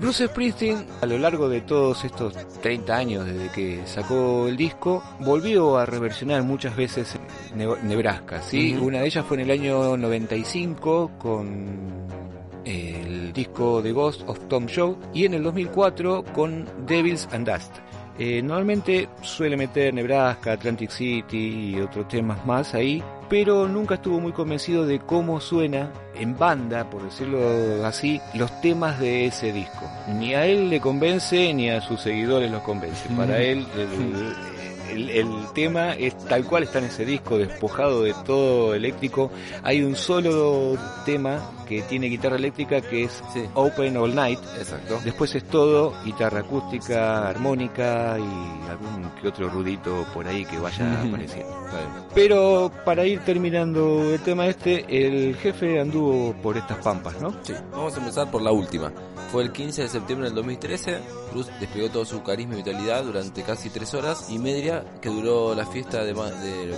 Bruce 0.00 0.26
Springsteen, 0.26 0.84
a 1.00 1.06
lo 1.06 1.16
largo 1.16 1.48
de 1.48 1.60
todos 1.60 2.04
estos 2.04 2.34
30 2.60 2.94
años 2.96 3.24
desde 3.24 3.48
que 3.52 3.82
sacó 3.86 4.48
el 4.48 4.56
disco, 4.56 5.00
volvió 5.20 5.78
a 5.78 5.86
reversionar 5.86 6.42
muchas 6.42 6.74
veces 6.74 7.14
Ne- 7.54 7.68
Nebraska, 7.84 8.42
¿sí? 8.42 8.76
Una 8.80 8.98
de 9.00 9.06
ellas 9.06 9.24
fue 9.26 9.36
en 9.40 9.44
el 9.48 9.50
año 9.52 9.96
95 9.96 11.12
con 11.18 12.04
el 12.64 13.32
disco 13.32 13.80
The 13.82 13.92
Ghost 13.92 14.22
of 14.26 14.38
Tom 14.48 14.66
Show 14.66 14.96
y 15.12 15.24
en 15.26 15.34
el 15.34 15.42
2004 15.42 16.24
con 16.34 16.66
Devils 16.86 17.28
and 17.32 17.48
Dust. 17.50 17.72
Eh, 18.16 18.40
normalmente 18.42 19.08
suele 19.22 19.56
meter 19.56 19.92
Nebraska, 19.92 20.52
Atlantic 20.52 20.90
City 20.90 21.72
y 21.74 21.80
otros 21.80 22.06
temas 22.06 22.46
más 22.46 22.72
ahí, 22.74 23.02
pero 23.28 23.66
nunca 23.66 23.96
estuvo 23.96 24.20
muy 24.20 24.30
convencido 24.30 24.86
de 24.86 25.00
cómo 25.00 25.40
suena 25.40 25.90
en 26.14 26.38
banda, 26.38 26.88
por 26.88 27.02
decirlo 27.02 27.84
así, 27.84 28.20
los 28.34 28.60
temas 28.60 29.00
de 29.00 29.26
ese 29.26 29.52
disco. 29.52 29.90
Ni 30.16 30.32
a 30.34 30.46
él 30.46 30.70
le 30.70 30.80
convence 30.80 31.52
ni 31.54 31.70
a 31.70 31.80
sus 31.80 32.02
seguidores 32.02 32.52
los 32.52 32.62
convence. 32.62 33.08
Para 33.16 33.40
él 33.42 33.66
el, 33.74 33.80
el- 33.80 34.34
el 34.90 35.28
tema 35.54 35.92
es 35.94 36.16
tal 36.26 36.44
cual 36.44 36.64
está 36.64 36.78
en 36.78 36.86
ese 36.86 37.04
disco, 37.04 37.38
despojado 37.38 38.02
de 38.02 38.14
todo 38.24 38.74
eléctrico. 38.74 39.30
Hay 39.62 39.82
un 39.82 39.96
solo 39.96 40.76
tema 41.04 41.50
que 41.66 41.82
tiene 41.82 42.08
guitarra 42.08 42.36
eléctrica 42.36 42.80
que 42.80 43.04
es 43.04 43.22
Sí. 43.32 43.44
Open 43.54 43.96
All 43.96 44.14
Night. 44.14 44.38
Exacto. 44.58 45.00
Después 45.02 45.34
es 45.34 45.44
todo 45.44 45.94
guitarra 46.04 46.40
acústica, 46.40 47.28
armónica 47.28 48.16
y 48.18 48.70
algún 48.70 49.10
que 49.20 49.28
otro 49.28 49.48
rudito 49.48 50.04
por 50.12 50.26
ahí 50.26 50.44
que 50.44 50.58
vaya 50.58 51.02
apareciendo. 51.08 51.52
Pero 52.14 52.70
para 52.84 53.04
ir 53.04 53.20
terminando 53.20 54.12
el 54.12 54.20
tema 54.20 54.46
este, 54.46 54.84
el 54.88 55.34
jefe 55.36 55.80
anduvo 55.80 56.34
por 56.42 56.56
estas 56.56 56.78
pampas, 56.78 57.20
¿no? 57.20 57.34
Sí, 57.42 57.54
vamos 57.72 57.94
a 57.94 57.98
empezar 57.98 58.30
por 58.30 58.42
la 58.42 58.52
última. 58.52 58.92
Fue 59.32 59.42
el 59.42 59.50
15 59.52 59.82
de 59.82 59.88
septiembre 59.88 60.28
del 60.28 60.36
2013. 60.36 60.98
Bruce 61.32 61.50
desplegó 61.58 61.88
todo 61.90 62.04
su 62.04 62.22
carisma 62.22 62.54
y 62.54 62.58
vitalidad 62.58 63.02
durante 63.02 63.42
casi 63.42 63.70
tres 63.70 63.92
horas 63.94 64.30
y 64.30 64.38
media 64.38 64.73
que 65.00 65.08
duró 65.08 65.54
la 65.54 65.66
fiesta 65.66 66.04
de, 66.04 66.14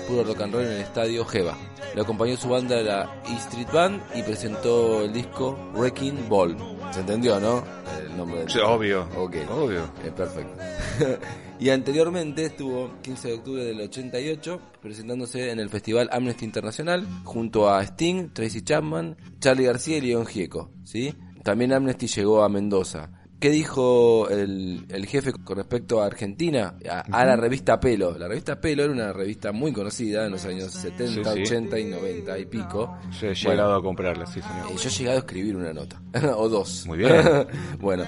puro 0.06 0.24
rock 0.24 0.40
and 0.42 0.52
roll 0.52 0.64
en 0.64 0.72
el 0.72 0.80
estadio 0.80 1.24
Jeva. 1.24 1.56
Le 1.94 2.00
acompañó 2.00 2.36
su 2.36 2.48
banda 2.48 2.82
la 2.82 3.22
E 3.28 3.36
Street 3.36 3.68
Band 3.72 4.02
y 4.14 4.22
presentó 4.22 5.04
el 5.04 5.12
disco 5.12 5.56
Wrecking 5.74 6.28
Ball. 6.28 6.56
¿Se 6.92 7.00
entendió, 7.00 7.40
no? 7.40 7.62
El 7.98 8.16
nombre 8.16 8.44
del 8.44 8.60
obvio. 8.60 9.08
Obvio. 9.16 9.84
Eh, 10.04 10.10
perfecto. 10.14 10.54
y 11.60 11.70
anteriormente 11.70 12.44
estuvo 12.44 12.90
15 13.02 13.28
de 13.28 13.34
octubre 13.34 13.64
del 13.64 13.80
88 13.80 14.60
presentándose 14.80 15.50
en 15.50 15.60
el 15.60 15.68
festival 15.68 16.08
Amnesty 16.12 16.44
Internacional 16.44 17.06
junto 17.24 17.70
a 17.70 17.82
Sting, 17.82 18.30
Tracy 18.32 18.62
Chapman, 18.62 19.16
Charlie 19.40 19.64
García 19.64 19.98
y 19.98 20.02
León 20.02 20.26
Gieco, 20.26 20.70
¿sí? 20.84 21.14
También 21.42 21.72
Amnesty 21.72 22.06
llegó 22.08 22.42
a 22.42 22.48
Mendoza. 22.48 23.10
¿Qué 23.38 23.50
dijo 23.50 24.28
el, 24.30 24.86
el 24.88 25.06
jefe 25.06 25.32
con 25.32 25.58
respecto 25.58 26.00
a 26.02 26.06
Argentina? 26.06 26.74
A, 26.90 27.00
a 27.00 27.24
la 27.26 27.36
revista 27.36 27.78
Pelo. 27.78 28.16
La 28.18 28.28
revista 28.28 28.58
Pelo 28.60 28.84
era 28.84 28.92
una 28.92 29.12
revista 29.12 29.52
muy 29.52 29.72
conocida 29.72 30.24
en 30.24 30.32
los 30.32 30.44
años 30.46 30.72
70, 30.72 31.34
Sí, 31.34 31.44
sí. 31.46 31.52
80 31.52 31.78
y 31.78 31.84
90 31.84 32.38
y 32.38 32.46
pico. 32.46 32.96
Yo 33.20 33.26
he 33.28 33.34
Bueno, 33.34 33.50
llegado 33.50 33.74
a 33.74 33.82
comprarla, 33.82 34.26
sí, 34.26 34.40
señor. 34.40 34.70
eh, 34.70 34.76
yo 34.82 34.88
he 34.88 34.92
llegado 34.92 35.16
a 35.16 35.20
escribir 35.20 35.54
una 35.56 35.72
nota, 35.74 36.00
o 36.36 36.48
dos. 36.48 36.86
Muy 36.86 36.98
bien. 36.98 37.10
bueno, 37.80 38.04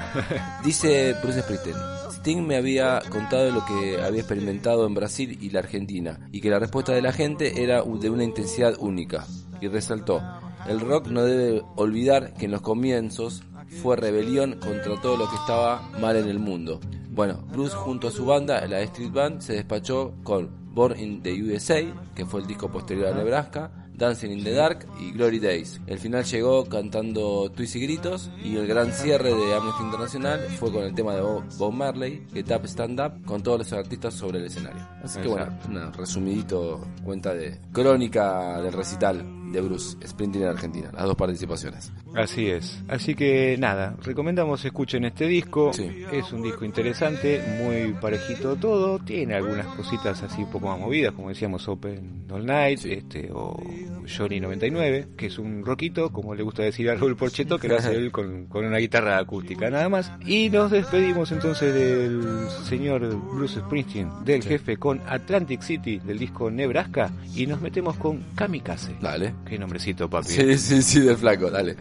dice 0.64 1.14
Bruce 1.23 1.43
Springsteen, 1.43 1.77
Sting 2.12 2.43
me 2.47 2.57
había 2.57 3.01
contado 3.11 3.51
lo 3.51 3.64
que 3.67 4.01
había 4.01 4.21
experimentado 4.21 4.87
en 4.87 4.95
Brasil 4.95 5.38
y 5.41 5.51
la 5.51 5.61
Argentina, 5.61 6.27
y 6.33 6.41
que 6.41 6.51
la 6.51 6.59
respuesta 6.59 6.93
de 6.93 7.03
la 7.03 7.12
gente 7.12 7.62
era 7.62 7.83
de 7.83 8.11
una 8.11 8.25
intensidad 8.25 8.75
única. 8.79 9.27
Y 9.61 9.69
resaltó, 9.69 10.23
el 10.69 10.81
rock 10.81 11.09
no 11.09 11.23
debe 11.25 11.62
olvidar 11.77 12.33
que 12.35 12.47
en 12.47 12.53
los 12.53 12.61
comienzos 12.61 13.43
fue 13.83 13.97
rebelión 13.97 14.59
contra 14.61 15.01
todo 15.01 15.17
lo 15.17 15.29
que 15.29 15.37
estaba 15.37 15.89
mal 16.01 16.17
en 16.17 16.29
el 16.29 16.39
mundo. 16.39 16.81
Bueno, 17.11 17.45
Bruce 17.53 17.75
junto 17.77 18.09
a 18.09 18.11
su 18.11 18.25
banda, 18.27 18.65
la 18.67 18.81
Street 18.83 19.13
Band, 19.13 19.41
se 19.41 19.55
despachó 19.55 20.15
con 20.23 20.49
Born 20.75 20.99
in 20.99 21.23
the 21.23 21.33
USA, 21.43 21.81
que 22.15 22.25
fue 22.27 22.41
el 22.41 22.47
disco 22.47 22.71
posterior 22.71 23.09
a 23.09 23.15
Nebraska, 23.15 23.73
Dancing 23.93 24.31
in 24.31 24.45
the 24.45 24.53
Dark 24.53 24.87
y 25.01 25.11
Glory 25.11 25.41
Days. 25.41 25.81
El 25.89 25.99
final 25.99 26.23
llegó 26.25 26.65
cantando 26.67 27.51
Twist 27.51 27.75
y 27.75 27.81
Gritos 27.81 28.31
y 28.45 28.55
el 28.57 28.69
gran 28.69 28.93
cierre 28.93 29.35
de 29.35 29.55
Amnesty 29.55 29.83
Internacional 29.83 30.39
fue 30.61 30.71
con 30.71 30.85
el 30.85 30.95
tema 30.95 31.17
de 31.17 31.23
Bo- 31.23 31.43
Bob 31.59 31.73
Marley, 31.73 32.25
Get 32.33 32.49
Up 32.53 32.65
Stand 32.67 33.01
Up, 33.01 33.25
con 33.25 33.43
todos 33.43 33.59
los 33.59 33.73
artistas 33.73 34.15
sobre 34.15 34.39
el 34.39 34.45
escenario. 34.45 34.87
Así 35.03 35.19
que 35.21 35.27
bueno, 35.27 35.59
una 35.69 35.91
resumidito 35.91 36.81
cuenta 37.05 37.35
de 37.35 37.59
crónica 37.73 38.63
del 38.63 38.73
recital 38.73 39.25
de 39.53 39.61
Bruce 39.61 39.97
Sprinting 40.07 40.43
en 40.43 40.49
Argentina, 40.49 40.91
las 40.93 41.05
dos 41.05 41.17
participaciones. 41.17 41.93
Así 42.15 42.49
es. 42.49 42.83
Así 42.89 43.15
que 43.15 43.57
nada, 43.59 43.97
recomendamos 44.03 44.65
escuchen 44.65 45.05
este 45.05 45.27
disco. 45.27 45.73
Sí. 45.73 46.05
Es 46.13 46.33
un 46.33 46.43
disco 46.43 46.65
interesante, 46.65 47.43
muy 47.59 47.93
parejito 47.95 48.57
todo. 48.57 48.99
Tiene 48.99 49.35
algunas 49.35 49.67
cositas 49.67 50.23
así 50.23 50.43
un 50.43 50.51
poco 50.51 50.69
más 50.69 50.79
movidas, 50.79 51.13
como 51.13 51.29
decíamos 51.29 51.67
Open 51.69 52.27
All 52.31 52.47
Night, 52.47 52.85
este, 52.85 53.31
o 53.33 53.57
Johnny 54.09 54.41
99, 54.41 55.09
que 55.17 55.27
es 55.27 55.39
un 55.39 55.65
rockito, 55.65 56.11
como 56.13 56.35
le 56.35 56.43
gusta 56.43 56.63
decir 56.63 56.89
a 56.91 56.95
Raúl 56.95 57.17
Porcheto, 57.17 57.59
que 57.59 57.69
lo 57.69 57.77
hace 57.77 57.95
él 57.95 58.11
con, 58.13 58.47
con 58.47 58.65
una 58.65 58.79
guitarra 58.79 59.19
acústica 59.19 59.71
nada 59.71 59.89
más. 59.89 60.13
Y 60.25 60.51
nos 60.51 60.71
despedimos 60.71 61.33
entonces 61.33 61.75
del 61.75 62.49
señor 62.65 63.07
Bruce 63.35 63.61
Springsteen, 63.61 64.11
del 64.25 64.43
jefe, 64.43 64.77
con 64.77 65.01
Atlantic 65.07 65.63
City, 65.63 65.99
del 65.99 66.19
disco 66.19 66.51
Nebraska, 66.51 67.11
y 67.35 67.47
nos 67.47 67.61
metemos 67.61 67.97
con 67.97 68.25
Kamikaze. 68.35 68.97
Dale. 69.01 69.35
Qué 69.46 69.59
nombrecito, 69.59 70.09
papi. 70.09 70.29
Sí, 70.29 70.59
sí, 70.59 70.83
sí, 70.83 71.01
del 71.01 71.16
flaco, 71.16 71.51
dale. 71.51 71.77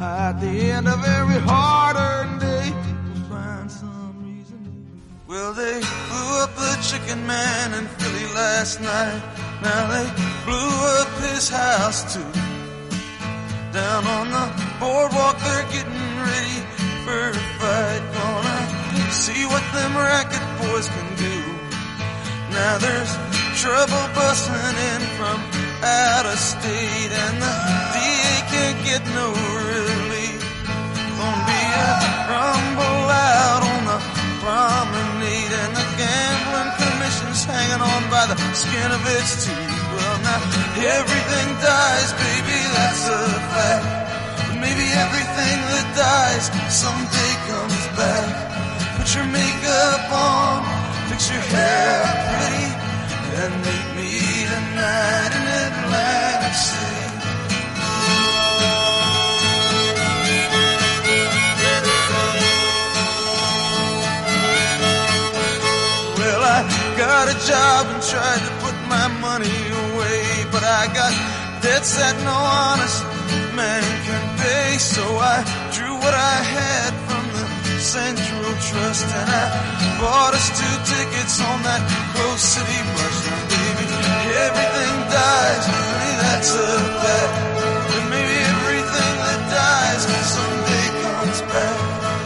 At 0.00 0.40
the 0.40 0.70
end 0.70 0.86
of 0.86 1.04
every 1.04 1.40
hard-earned 1.40 2.40
day, 2.40 2.70
we'll 2.70 3.24
find 3.28 3.70
some 3.70 4.22
reason. 4.22 4.86
Well, 5.26 5.52
they 5.54 5.80
blew 5.80 6.42
up 6.42 6.54
the 6.54 6.76
chicken 6.82 7.26
man 7.26 7.74
in 7.74 7.86
Philly 7.98 8.26
last 8.34 8.80
night. 8.80 9.22
Now 9.62 9.88
they 9.90 10.06
blew 10.44 10.70
up 11.00 11.08
his 11.32 11.48
house 11.48 12.14
too. 12.14 12.24
Down 13.72 14.06
on 14.06 14.30
the 14.30 14.48
boardwalk, 14.78 15.36
they're 15.40 15.66
getting 15.72 16.16
ready 16.22 16.62
for 17.04 17.30
a 17.30 17.34
fight. 17.58 18.02
Gonna 18.14 19.12
see 19.12 19.44
what 19.46 19.64
them 19.72 19.96
racket 19.96 20.44
boys 20.60 20.88
can 20.88 21.16
do. 21.16 21.36
Now 22.54 22.78
there's 22.78 23.12
trouble 23.58 24.06
busting 24.14 24.78
in 24.94 25.02
from 25.18 25.38
out 25.82 26.26
of 26.30 26.38
state, 26.38 27.10
and 27.10 27.36
the 27.42 27.52
DA 27.90 28.34
can't 28.54 28.78
get 28.86 29.02
no 29.18 29.34
relief. 29.34 30.42
Gonna 31.18 31.42
be 31.42 31.62
a 31.66 31.90
rumble 32.30 33.02
out 33.10 33.62
on 33.66 33.80
the 33.90 33.98
promenade, 34.38 35.52
and 35.62 35.72
the 35.74 35.86
gambling 35.98 36.72
commission's 36.78 37.42
hanging 37.50 37.82
on 37.82 38.02
by 38.14 38.30
the 38.30 38.38
skin 38.54 38.90
of 38.94 39.02
its 39.18 39.42
teeth. 39.42 39.82
Well, 39.90 40.16
now 40.22 40.40
everything 40.78 41.48
dies, 41.58 42.10
baby, 42.14 42.58
that's 42.78 43.04
a 43.10 43.22
fact. 43.58 43.86
But 44.46 44.56
maybe 44.62 44.86
everything 45.02 45.58
that 45.74 45.86
dies 45.98 46.46
someday 46.70 47.32
comes 47.50 47.82
back. 47.98 48.26
Put 49.02 49.08
your 49.18 49.26
makeup 49.26 50.04
on, 50.14 50.62
fix 51.10 51.26
your 51.26 51.42
hair 51.42 52.06
pretty, 52.38 52.67
and 53.40 53.54
meet 53.66 53.88
me 53.96 54.10
tonight 54.50 55.32
in 55.38 55.44
Atlantic 55.62 56.54
City. 56.66 57.06
Well, 66.18 66.42
I 66.56 66.58
got 66.98 67.24
a 67.30 67.36
job 67.46 67.86
and 67.92 68.02
tried 68.02 68.42
to 68.46 68.52
put 68.64 68.76
my 68.94 69.06
money 69.26 69.58
away, 69.86 70.20
but 70.50 70.64
I 70.64 70.82
got 70.98 71.12
debts 71.62 71.96
that 71.96 72.16
no 72.26 72.34
honest 72.34 73.04
man 73.54 73.86
can 74.06 74.24
pay. 74.42 74.78
So 74.78 75.04
I 75.34 75.36
drew 75.74 75.94
what 75.94 76.14
I 76.14 76.36
had 76.56 77.07
Central 77.80 78.42
Trust 78.58 79.06
and 79.06 79.30
I 79.30 79.44
bought 80.02 80.34
us 80.34 80.50
two 80.50 80.76
tickets 80.82 81.38
on 81.40 81.62
that 81.62 81.82
Coast 82.18 82.58
City 82.58 82.80
bus. 82.90 83.16
Now, 83.22 83.38
baby, 83.54 83.86
everything 84.50 84.94
dies, 85.14 85.64
honey, 85.70 86.14
that's 86.18 86.50
a 86.58 86.70
fact. 86.98 87.34
But 87.86 88.04
maybe 88.10 88.34
everything 88.34 89.14
that 89.30 89.40
dies 89.46 90.02
someday 90.26 90.86
comes 91.06 91.38
back. 91.46 91.78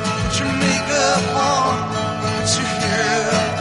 Put 0.08 0.32
your 0.40 0.52
makeup 0.56 1.24
on, 1.36 1.76
put 2.24 2.48
your 2.56 2.70
hair 2.80 3.20
up, 3.36 3.51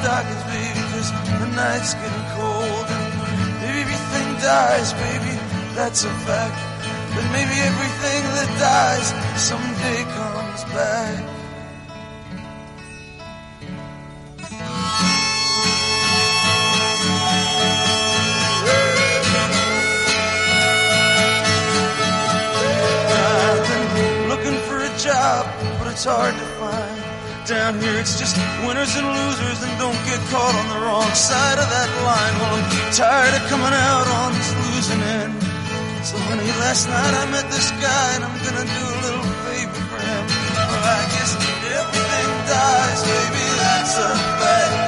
stockings, 0.00 0.44
baby, 0.44 0.80
cause 0.92 1.10
the 1.40 1.48
night's 1.58 1.94
getting 1.94 2.26
cold. 2.38 2.86
And 2.88 3.64
if 3.66 3.82
everything 3.82 4.28
dies, 4.40 4.92
baby, 4.92 5.34
that's 5.74 6.04
a 6.04 6.12
fact. 6.26 6.58
But 7.14 7.24
maybe 7.32 7.56
everything 7.70 8.22
that 8.36 8.50
dies 8.62 9.08
someday 9.40 10.00
comes 10.16 10.64
back. 10.76 11.24
I've 23.50 23.62
been 23.68 24.28
looking 24.28 24.58
for 24.68 24.78
a 24.78 24.92
job, 24.98 25.46
but 25.78 25.86
it's 25.92 26.04
hard 26.04 26.34
to 26.34 26.46
find. 26.60 26.87
Down 27.48 27.80
here 27.80 27.96
it's 27.96 28.18
just 28.20 28.36
winners 28.68 28.94
and 28.94 29.08
losers 29.08 29.62
and 29.64 29.72
don't 29.80 29.96
get 30.04 30.20
caught 30.28 30.54
on 30.54 30.68
the 30.68 30.84
wrong 30.84 31.08
side 31.16 31.56
of 31.56 31.64
that 31.64 31.88
line. 32.04 32.34
Well, 32.44 32.60
I'm 32.60 32.92
tired 32.92 33.40
of 33.40 33.48
coming 33.48 33.72
out 33.72 34.04
on 34.04 34.36
this 34.36 34.52
losing 34.52 35.00
end. 35.00 35.32
So 36.04 36.18
honey, 36.28 36.44
last 36.60 36.88
night 36.92 37.14
I 37.16 37.24
met 37.32 37.48
this 37.48 37.70
guy 37.80 38.08
and 38.20 38.24
I'm 38.28 38.36
gonna 38.44 38.68
do 38.68 38.84
a 38.84 38.98
little 39.00 39.28
favor 39.48 39.80
for 39.80 39.96
him. 39.96 40.24
Well, 40.60 40.92
I 40.92 41.00
guess 41.08 41.32
everything 41.72 42.28
dies, 42.52 43.00
baby, 43.08 43.44
that's 43.64 43.96
a 43.96 44.08
fact. 44.12 44.87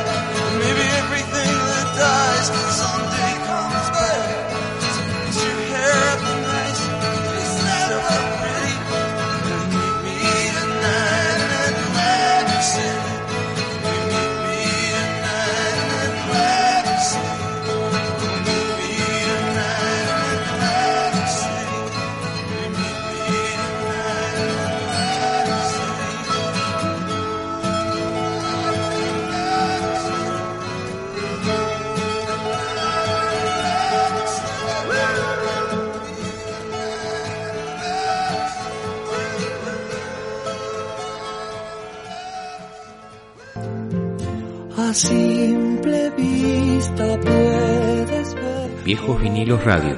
A 44.91 44.93
simple 44.93 46.11
vista 46.17 47.05
puedes 47.21 48.35
ver 48.35 48.71
Viejos 48.85 49.23
Vinilos 49.23 49.65
Radio. 49.65 49.97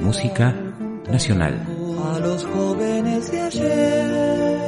Música 0.00 0.56
nacional. 1.06 1.60
a 2.02 2.18
los 2.18 2.46
jóvenes 2.46 3.30
de 3.30 3.40
ayer. 3.42 4.60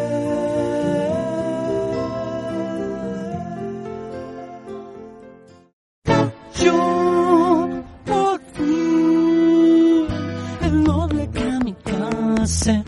Yo 6.63 7.69
por 8.05 8.41
fin 8.53 10.07
el 10.61 10.85
noble 10.85 11.31
kamikaze 11.31 12.85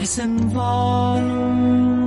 es 0.00 0.18
en 0.18 0.52
vano. 0.52 1.99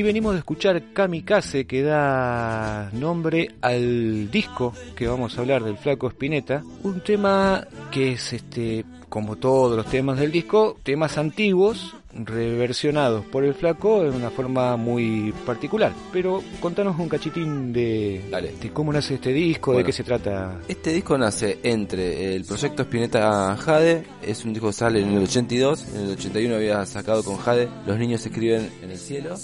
Y 0.00 0.02
venimos 0.02 0.32
de 0.32 0.38
escuchar 0.38 0.94
Kamikaze, 0.94 1.66
que 1.66 1.82
da 1.82 2.88
nombre 2.94 3.50
al 3.60 4.30
disco 4.30 4.72
que 4.96 5.06
vamos 5.06 5.36
a 5.36 5.42
hablar 5.42 5.62
del 5.62 5.76
Flaco 5.76 6.08
Spinetta. 6.08 6.62
Un 6.84 7.02
tema 7.02 7.66
que 7.90 8.12
es, 8.12 8.32
este, 8.32 8.86
como 9.10 9.36
todos 9.36 9.76
los 9.76 9.84
temas 9.84 10.18
del 10.18 10.32
disco, 10.32 10.78
temas 10.82 11.18
antiguos 11.18 11.96
reversionados 12.12 13.24
por 13.26 13.44
el 13.44 13.54
flaco 13.54 14.02
de 14.02 14.10
una 14.10 14.30
forma 14.30 14.76
muy 14.76 15.32
particular. 15.46 15.92
Pero 16.12 16.42
contanos 16.60 16.98
un 16.98 17.08
cachitín 17.08 17.72
de, 17.72 18.24
Dale. 18.30 18.52
de 18.60 18.70
cómo 18.70 18.92
nace 18.92 19.14
este 19.14 19.32
disco, 19.32 19.76
de 19.76 19.84
qué 19.84 19.92
se 19.92 20.04
trata. 20.04 20.60
Este 20.68 20.92
disco 20.92 21.16
nace 21.16 21.58
entre 21.62 22.34
el 22.34 22.44
proyecto 22.44 22.82
Spinetta 22.82 23.56
Jade, 23.56 24.04
es 24.22 24.44
un 24.44 24.52
disco 24.52 24.68
que 24.68 24.72
sale 24.72 25.02
en 25.02 25.10
el 25.10 25.22
82, 25.24 25.86
en 25.94 26.00
el 26.02 26.10
81 26.12 26.54
había 26.54 26.86
sacado 26.86 27.22
con 27.22 27.36
Jade 27.36 27.68
Los 27.86 27.98
niños 27.98 28.24
escriben 28.24 28.70
en 28.82 28.90
el 28.90 28.98
cielo 28.98 29.36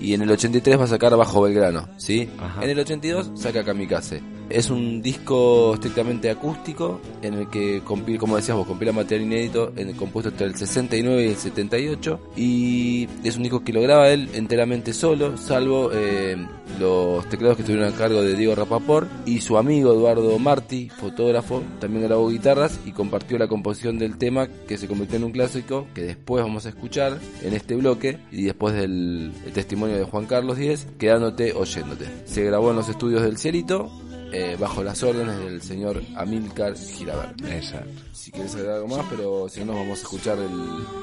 y 0.00 0.14
en 0.14 0.22
el 0.22 0.30
83 0.30 0.78
va 0.78 0.84
a 0.84 0.88
sacar 0.88 1.16
Bajo 1.16 1.42
Belgrano, 1.42 1.88
¿sí? 1.96 2.28
Ajá. 2.38 2.62
En 2.62 2.70
el 2.70 2.78
82 2.78 3.32
saca 3.34 3.64
Kamikaze. 3.64 4.22
Es 4.48 4.70
un 4.70 5.02
disco 5.02 5.74
estrictamente 5.74 6.30
acústico 6.30 7.00
en 7.22 7.34
el 7.34 7.50
que 7.50 7.82
compila, 7.84 8.18
como 8.18 8.36
decías 8.36 8.56
compila 8.66 8.92
material 8.92 9.26
inédito 9.26 9.72
en, 9.76 9.92
compuesto 9.94 10.30
entre 10.30 10.46
el 10.46 10.56
69 10.56 11.24
y 11.24 11.28
el 11.28 11.36
78 11.36 12.20
y 12.36 13.08
es 13.24 13.36
un 13.36 13.42
disco 13.42 13.64
que 13.64 13.72
lo 13.72 13.80
graba 13.80 14.08
él 14.10 14.28
enteramente 14.34 14.92
solo, 14.92 15.36
salvo 15.36 15.90
eh, 15.92 16.36
los 16.78 17.28
teclados 17.28 17.56
que 17.56 17.62
estuvieron 17.62 17.92
a 17.92 17.96
cargo 17.96 18.22
de 18.22 18.34
Diego 18.34 18.54
Rapaport 18.54 19.08
y 19.26 19.40
su 19.40 19.56
amigo 19.56 19.92
Eduardo 19.92 20.38
Martí, 20.38 20.88
fotógrafo, 20.88 21.62
también 21.80 22.04
grabó 22.04 22.28
guitarras 22.28 22.80
y 22.84 22.92
compartió 22.92 23.38
la 23.38 23.48
composición 23.48 23.98
del 23.98 24.18
tema 24.18 24.48
que 24.68 24.78
se 24.78 24.88
convirtió 24.88 25.16
en 25.16 25.24
un 25.24 25.32
clásico 25.32 25.86
que 25.94 26.02
después 26.02 26.44
vamos 26.44 26.66
a 26.66 26.70
escuchar 26.70 27.18
en 27.42 27.54
este 27.54 27.74
bloque 27.76 28.18
y 28.30 28.44
después 28.44 28.74
del 28.74 29.32
el 29.44 29.52
testimonio 29.52 29.96
de 29.96 30.04
Juan 30.04 30.26
Carlos 30.26 30.58
Díez, 30.58 30.86
quedándote 30.98 31.52
oyéndote. 31.52 32.06
Se 32.24 32.44
grabó 32.44 32.70
en 32.70 32.76
los 32.76 32.88
estudios 32.88 33.22
del 33.22 33.38
Cielito 33.38 33.90
eh, 34.36 34.56
bajo 34.58 34.82
las 34.82 35.02
órdenes 35.02 35.38
del 35.38 35.62
señor 35.62 36.02
Amílcar 36.16 36.76
Girabert. 36.76 37.40
Exacto. 37.46 37.88
Si 38.12 38.30
quieres 38.32 38.54
agregar 38.54 38.76
algo 38.76 38.88
más, 38.96 39.06
pero 39.10 39.48
si 39.48 39.60
no 39.60 39.66
nos 39.66 39.76
vamos 39.76 39.98
a 39.98 40.02
escuchar 40.02 40.38
el 40.38 40.44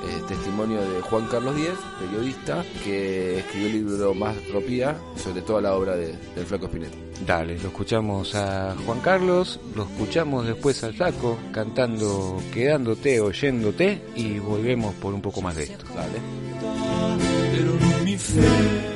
eh, 0.09 0.21
testimonio 0.27 0.81
de 0.81 1.01
Juan 1.01 1.27
Carlos 1.27 1.55
Díez, 1.55 1.75
periodista, 1.99 2.65
que 2.83 3.39
escribió 3.39 3.67
el 3.67 3.73
libro 3.73 4.13
Más 4.13 4.35
Tropía 4.49 4.97
sobre 5.15 5.41
toda 5.41 5.61
la 5.61 5.75
obra 5.75 5.95
de- 5.95 6.15
del 6.35 6.45
Flaco 6.45 6.65
Spinetta. 6.65 6.97
Dale, 7.25 7.57
lo 7.59 7.67
escuchamos 7.69 8.33
a 8.35 8.75
Juan 8.85 8.99
Carlos, 8.99 9.59
lo 9.75 9.83
escuchamos 9.83 10.45
después 10.47 10.83
al 10.83 10.93
flaco 10.95 11.37
cantando 11.53 12.41
Quedándote, 12.51 13.21
oyéndote 13.21 14.01
y 14.15 14.39
volvemos 14.39 14.95
por 14.95 15.13
un 15.13 15.21
poco 15.21 15.39
más 15.41 15.55
de 15.55 15.63
esto. 15.63 15.85
Dale. 15.95 16.19
pero 17.53 17.71
non 17.79 18.03
mi 18.03 18.17
fe. 18.17 18.90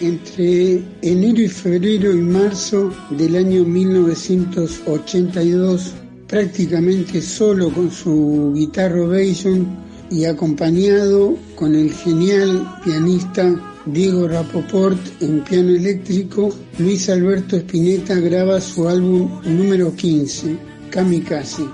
Entre 0.00 0.80
enero 1.02 1.40
y 1.40 1.48
febrero 1.48 2.12
y 2.12 2.18
marzo 2.18 2.94
del 3.10 3.34
año 3.34 3.64
1982, 3.64 5.92
prácticamente 6.28 7.20
solo 7.20 7.72
con 7.72 7.90
su 7.90 8.52
guitarra 8.54 9.04
Bason 9.06 9.66
y 10.08 10.24
acompañado 10.24 11.36
con 11.56 11.74
el 11.74 11.92
genial 11.92 12.64
pianista 12.84 13.60
Diego 13.86 14.28
Rapoport 14.28 15.00
en 15.20 15.42
piano 15.42 15.70
eléctrico, 15.70 16.54
Luis 16.78 17.08
Alberto 17.08 17.56
Spinetta 17.56 18.20
graba 18.20 18.60
su 18.60 18.88
álbum 18.88 19.40
número 19.44 19.92
15, 19.96 20.56
Kamikaze, 20.90 21.64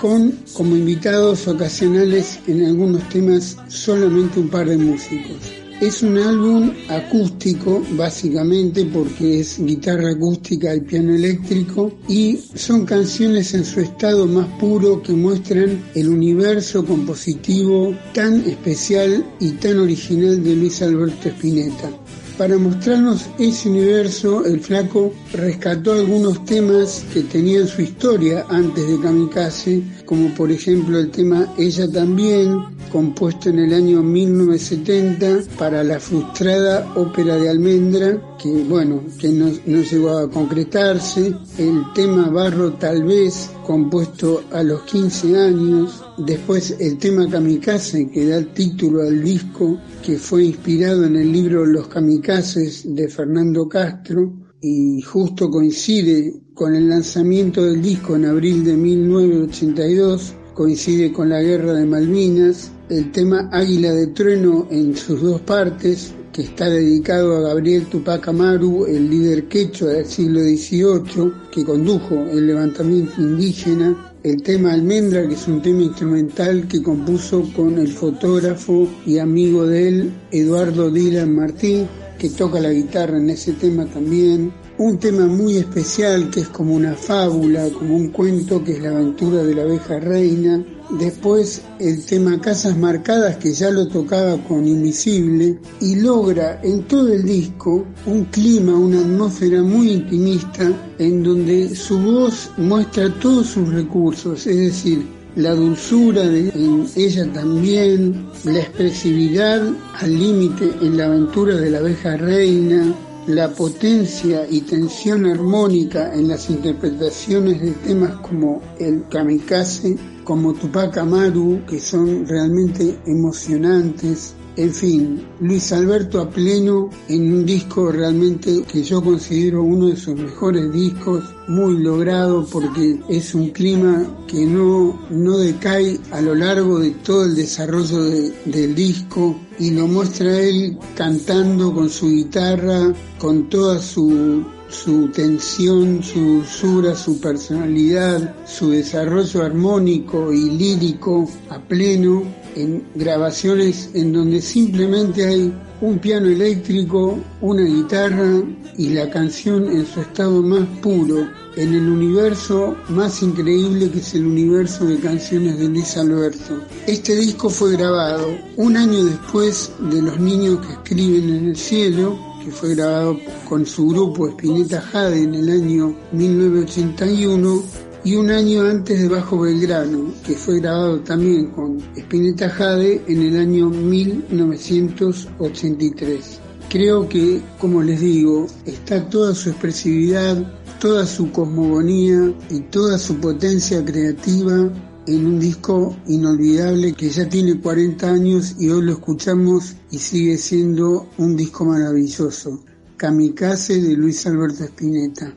con 0.00 0.32
como 0.52 0.76
invitados 0.76 1.48
ocasionales 1.48 2.38
en 2.46 2.64
algunos 2.64 3.08
temas 3.08 3.56
solamente 3.66 4.38
un 4.38 4.48
par 4.48 4.68
de 4.68 4.76
músicos. 4.76 5.61
Es 5.82 6.00
un 6.04 6.16
álbum 6.16 6.70
acústico, 6.88 7.84
básicamente, 7.96 8.84
porque 8.84 9.40
es 9.40 9.58
guitarra 9.58 10.10
acústica 10.12 10.72
y 10.76 10.80
piano 10.82 11.12
eléctrico, 11.12 11.92
y 12.06 12.38
son 12.54 12.86
canciones 12.86 13.52
en 13.54 13.64
su 13.64 13.80
estado 13.80 14.28
más 14.28 14.46
puro 14.60 15.02
que 15.02 15.12
muestran 15.12 15.82
el 15.96 16.08
universo 16.08 16.86
compositivo 16.86 17.96
tan 18.14 18.48
especial 18.48 19.26
y 19.40 19.50
tan 19.54 19.80
original 19.80 20.44
de 20.44 20.54
Luis 20.54 20.80
Alberto 20.82 21.30
Spinetta. 21.30 21.90
Para 22.38 22.56
mostrarnos 22.58 23.26
ese 23.40 23.68
universo, 23.68 24.44
el 24.44 24.60
flaco 24.60 25.12
rescató 25.32 25.94
algunos 25.94 26.44
temas 26.44 27.04
que 27.12 27.22
tenían 27.22 27.66
su 27.66 27.82
historia 27.82 28.46
antes 28.48 28.86
de 28.86 29.00
Kamikaze, 29.00 29.82
como 30.12 30.28
por 30.34 30.52
ejemplo 30.52 30.98
el 30.98 31.10
tema 31.10 31.54
Ella 31.56 31.90
también, 31.90 32.62
compuesto 32.92 33.48
en 33.48 33.60
el 33.60 33.72
año 33.72 34.02
1970 34.02 35.56
para 35.56 35.82
la 35.82 35.98
frustrada 35.98 36.86
ópera 36.96 37.36
de 37.36 37.48
Almendra, 37.48 38.36
que 38.38 38.50
bueno, 38.64 39.02
que 39.18 39.30
no, 39.30 39.50
no 39.64 39.80
llegó 39.80 40.18
a 40.18 40.30
concretarse, 40.30 41.32
el 41.56 41.82
tema 41.94 42.28
Barro 42.28 42.74
tal 42.74 43.04
vez, 43.04 43.52
compuesto 43.64 44.42
a 44.52 44.62
los 44.62 44.82
15 44.82 45.40
años, 45.40 46.04
después 46.18 46.76
el 46.78 46.98
tema 46.98 47.26
Kamikaze, 47.26 48.10
que 48.10 48.26
da 48.26 48.42
título 48.42 49.00
al 49.04 49.24
disco, 49.24 49.80
que 50.04 50.18
fue 50.18 50.44
inspirado 50.44 51.06
en 51.06 51.16
el 51.16 51.32
libro 51.32 51.64
Los 51.64 51.86
Kamikazes 51.88 52.94
de 52.94 53.08
Fernando 53.08 53.66
Castro, 53.66 54.30
y 54.62 55.02
justo 55.02 55.50
coincide 55.50 56.34
con 56.54 56.74
el 56.76 56.88
lanzamiento 56.88 57.64
del 57.64 57.82
disco 57.82 58.14
en 58.14 58.26
abril 58.26 58.62
de 58.62 58.76
1982, 58.76 60.34
coincide 60.54 61.12
con 61.12 61.28
la 61.30 61.42
guerra 61.42 61.72
de 61.72 61.84
Malvinas, 61.84 62.70
el 62.88 63.10
tema 63.10 63.48
Águila 63.50 63.92
de 63.92 64.06
Trueno 64.08 64.68
en 64.70 64.96
sus 64.96 65.20
dos 65.20 65.40
partes, 65.40 66.14
que 66.32 66.42
está 66.42 66.70
dedicado 66.70 67.36
a 67.36 67.48
Gabriel 67.48 67.86
Tupac 67.86 68.28
Amaru, 68.28 68.86
el 68.86 69.10
líder 69.10 69.48
quechua 69.48 69.88
del 69.88 70.06
siglo 70.06 70.40
XVIII, 70.40 71.32
que 71.50 71.64
condujo 71.64 72.14
el 72.14 72.46
levantamiento 72.46 73.20
indígena, 73.20 74.14
el 74.22 74.42
tema 74.42 74.74
Almendra, 74.74 75.26
que 75.26 75.34
es 75.34 75.48
un 75.48 75.60
tema 75.60 75.82
instrumental 75.82 76.68
que 76.68 76.80
compuso 76.80 77.42
con 77.56 77.78
el 77.80 77.88
fotógrafo 77.88 78.88
y 79.04 79.18
amigo 79.18 79.66
de 79.66 79.88
él, 79.88 80.12
Eduardo 80.30 80.88
Dylan 80.88 81.34
Martí, 81.34 81.84
que 82.22 82.30
toca 82.30 82.60
la 82.60 82.70
guitarra 82.70 83.18
en 83.18 83.30
ese 83.30 83.54
tema 83.54 83.84
también. 83.84 84.52
Un 84.78 84.96
tema 84.96 85.26
muy 85.26 85.56
especial 85.56 86.30
que 86.30 86.42
es 86.42 86.48
como 86.50 86.76
una 86.76 86.94
fábula, 86.94 87.68
como 87.70 87.96
un 87.96 88.10
cuento, 88.10 88.62
que 88.62 88.74
es 88.74 88.80
la 88.80 88.90
aventura 88.90 89.42
de 89.42 89.52
la 89.56 89.62
abeja 89.62 89.98
reina. 89.98 90.64
Después 91.00 91.62
el 91.80 92.06
tema 92.06 92.40
Casas 92.40 92.78
Marcadas, 92.78 93.38
que 93.38 93.52
ya 93.52 93.72
lo 93.72 93.88
tocaba 93.88 94.36
con 94.44 94.68
Invisible, 94.68 95.58
y 95.80 95.96
logra 95.96 96.60
en 96.62 96.82
todo 96.82 97.12
el 97.12 97.24
disco 97.24 97.84
un 98.06 98.26
clima, 98.26 98.72
una 98.72 99.00
atmósfera 99.00 99.60
muy 99.60 99.90
intimista, 99.90 100.70
en 101.00 101.24
donde 101.24 101.74
su 101.74 101.98
voz 101.98 102.52
muestra 102.56 103.12
todos 103.18 103.48
sus 103.48 103.68
recursos, 103.68 104.46
es 104.46 104.58
decir, 104.58 105.04
la 105.36 105.54
dulzura 105.54 106.26
de 106.26 106.48
en 106.50 106.86
ella 106.94 107.32
también, 107.32 108.28
la 108.44 108.60
expresividad 108.60 109.62
al 110.00 110.18
límite 110.18 110.70
en 110.82 110.96
la 110.96 111.06
aventura 111.06 111.56
de 111.56 111.70
la 111.70 111.78
abeja 111.78 112.16
reina, 112.16 112.94
la 113.26 113.48
potencia 113.50 114.46
y 114.50 114.62
tensión 114.62 115.26
armónica 115.26 116.12
en 116.12 116.28
las 116.28 116.50
interpretaciones 116.50 117.60
de 117.62 117.70
temas 117.70 118.14
como 118.16 118.60
el 118.78 119.04
kamikaze, 119.08 119.96
como 120.24 120.52
Tupac 120.54 120.98
Amaru, 120.98 121.62
que 121.66 121.80
son 121.80 122.26
realmente 122.26 122.98
emocionantes. 123.06 124.34
En 124.54 124.70
fin, 124.70 125.22
Luis 125.40 125.72
Alberto 125.72 126.20
a 126.20 126.28
pleno 126.28 126.90
en 127.08 127.32
un 127.32 127.46
disco 127.46 127.90
realmente 127.90 128.62
que 128.70 128.82
yo 128.82 129.02
considero 129.02 129.62
uno 129.62 129.86
de 129.86 129.96
sus 129.96 130.14
mejores 130.14 130.70
discos, 130.70 131.24
muy 131.48 131.78
logrado 131.82 132.46
porque 132.52 133.00
es 133.08 133.34
un 133.34 133.48
clima 133.48 134.06
que 134.28 134.44
no, 134.44 135.00
no 135.10 135.38
decae 135.38 135.98
a 136.10 136.20
lo 136.20 136.34
largo 136.34 136.78
de 136.80 136.90
todo 136.90 137.24
el 137.24 137.34
desarrollo 137.34 138.02
de- 138.04 138.30
del 138.44 138.74
disco 138.74 139.34
y 139.58 139.70
lo 139.70 139.86
muestra 139.88 140.38
él 140.40 140.76
cantando 140.96 141.72
con 141.72 141.88
su 141.88 142.10
guitarra, 142.10 142.92
con 143.18 143.48
toda 143.48 143.78
su 143.78 144.44
su 144.68 145.08
tensión, 145.08 146.02
su 146.02 146.18
dulzura, 146.18 146.94
su 146.96 147.20
personalidad, 147.20 148.34
su 148.46 148.70
desarrollo 148.70 149.42
armónico 149.42 150.32
y 150.32 150.48
lírico 150.48 151.28
a 151.50 151.58
pleno 151.60 152.22
en 152.56 152.84
grabaciones 152.94 153.90
en 153.94 154.12
donde 154.12 154.40
simplemente 154.40 155.26
hay 155.26 155.52
un 155.80 155.98
piano 155.98 156.26
eléctrico, 156.28 157.18
una 157.40 157.62
guitarra 157.62 158.42
y 158.78 158.90
la 158.90 159.10
canción 159.10 159.66
en 159.66 159.86
su 159.86 160.00
estado 160.00 160.42
más 160.42 160.66
puro, 160.80 161.28
en 161.56 161.74
el 161.74 161.88
universo 161.88 162.76
más 162.88 163.22
increíble 163.22 163.90
que 163.90 163.98
es 163.98 164.14
el 164.14 164.26
universo 164.26 164.86
de 164.86 164.98
canciones 164.98 165.58
de 165.58 165.68
Luis 165.68 165.96
Alberto. 165.96 166.62
Este 166.86 167.16
disco 167.16 167.50
fue 167.50 167.72
grabado 167.72 168.28
un 168.56 168.76
año 168.76 169.04
después 169.04 169.72
de 169.90 170.02
Los 170.02 170.18
niños 170.18 170.64
que 170.66 170.72
escriben 170.72 171.34
en 171.34 171.48
el 171.50 171.56
cielo, 171.56 172.18
que 172.44 172.50
fue 172.50 172.74
grabado 172.74 173.18
con 173.48 173.66
su 173.66 173.88
grupo 173.88 174.28
Spinetta 174.28 174.80
Jade 174.80 175.22
en 175.22 175.34
el 175.34 175.50
año 175.50 175.94
1981 176.12 177.81
y 178.04 178.16
un 178.16 178.30
año 178.30 178.62
antes 178.62 179.00
de 179.00 179.08
Bajo 179.08 179.38
Belgrano, 179.40 180.12
que 180.26 180.34
fue 180.34 180.58
grabado 180.60 181.00
también 181.00 181.46
con 181.50 181.78
Spinetta 181.96 182.50
Jade 182.50 183.02
en 183.06 183.22
el 183.22 183.38
año 183.38 183.70
1983. 183.70 186.40
Creo 186.68 187.08
que, 187.08 187.40
como 187.58 187.82
les 187.82 188.00
digo, 188.00 188.48
está 188.66 189.08
toda 189.08 189.34
su 189.34 189.48
expresividad, 189.50 190.36
toda 190.80 191.06
su 191.06 191.30
cosmogonía 191.30 192.34
y 192.50 192.58
toda 192.60 192.98
su 192.98 193.20
potencia 193.20 193.84
creativa 193.84 194.68
en 195.06 195.26
un 195.26 195.38
disco 195.38 195.96
inolvidable 196.08 196.94
que 196.94 197.10
ya 197.10 197.28
tiene 197.28 197.60
40 197.60 198.10
años 198.10 198.56
y 198.58 198.70
hoy 198.70 198.82
lo 198.82 198.92
escuchamos 198.92 199.76
y 199.90 199.98
sigue 199.98 200.38
siendo 200.38 201.08
un 201.18 201.36
disco 201.36 201.64
maravilloso. 201.64 202.64
Kamikaze 202.96 203.80
de 203.80 203.96
Luis 203.96 204.26
Alberto 204.26 204.64
Spinetta. 204.64 205.32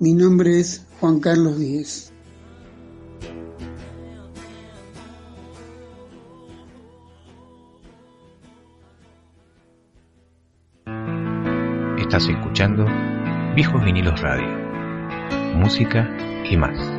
Mi 0.00 0.14
nombre 0.14 0.60
es 0.60 0.82
Juan 1.00 1.20
Carlos 1.20 1.58
Díez. 1.58 2.12
Estás 11.98 12.28
escuchando 12.28 12.86
Viejos 13.54 13.84
Vinilos 13.84 14.20
Radio. 14.22 14.48
Música 15.54 16.08
y 16.50 16.56
más. 16.56 16.97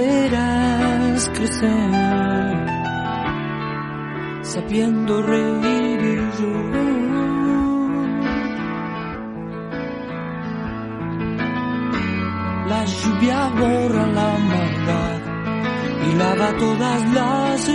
Y 0.00 0.02
deberás 0.02 1.28
crecer 1.34 2.66
sabiendo 4.42 5.22
reír 5.22 6.00
y 6.00 6.16
llorar. 6.40 7.00
La 12.68 12.84
lluvia 12.84 13.48
borra 13.58 14.06
la 14.06 14.38
maldad 14.50 15.20
y 16.08 16.14
lava 16.16 16.56
todas 16.56 17.12
las 17.12 17.68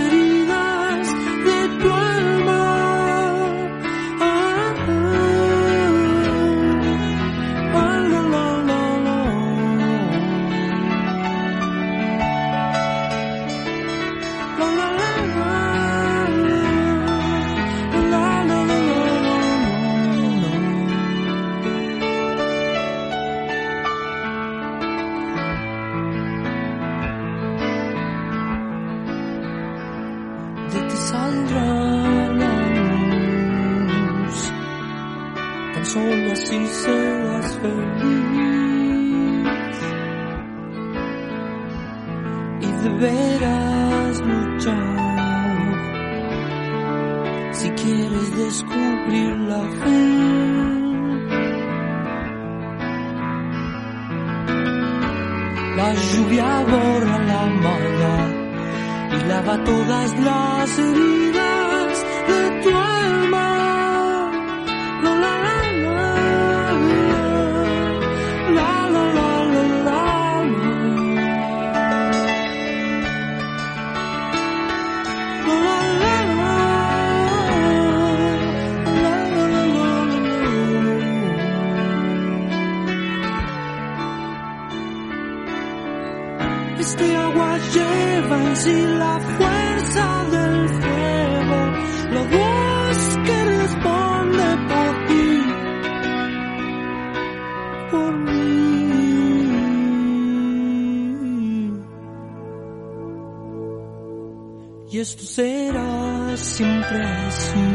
esto 105.06 105.24
será 105.24 106.36
siempre 106.36 107.00
así, 107.00 107.66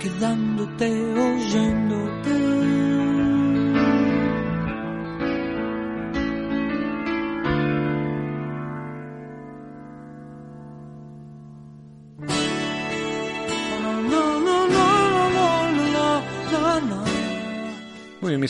quedándote, 0.00 0.88
oyéndote. 0.88 2.51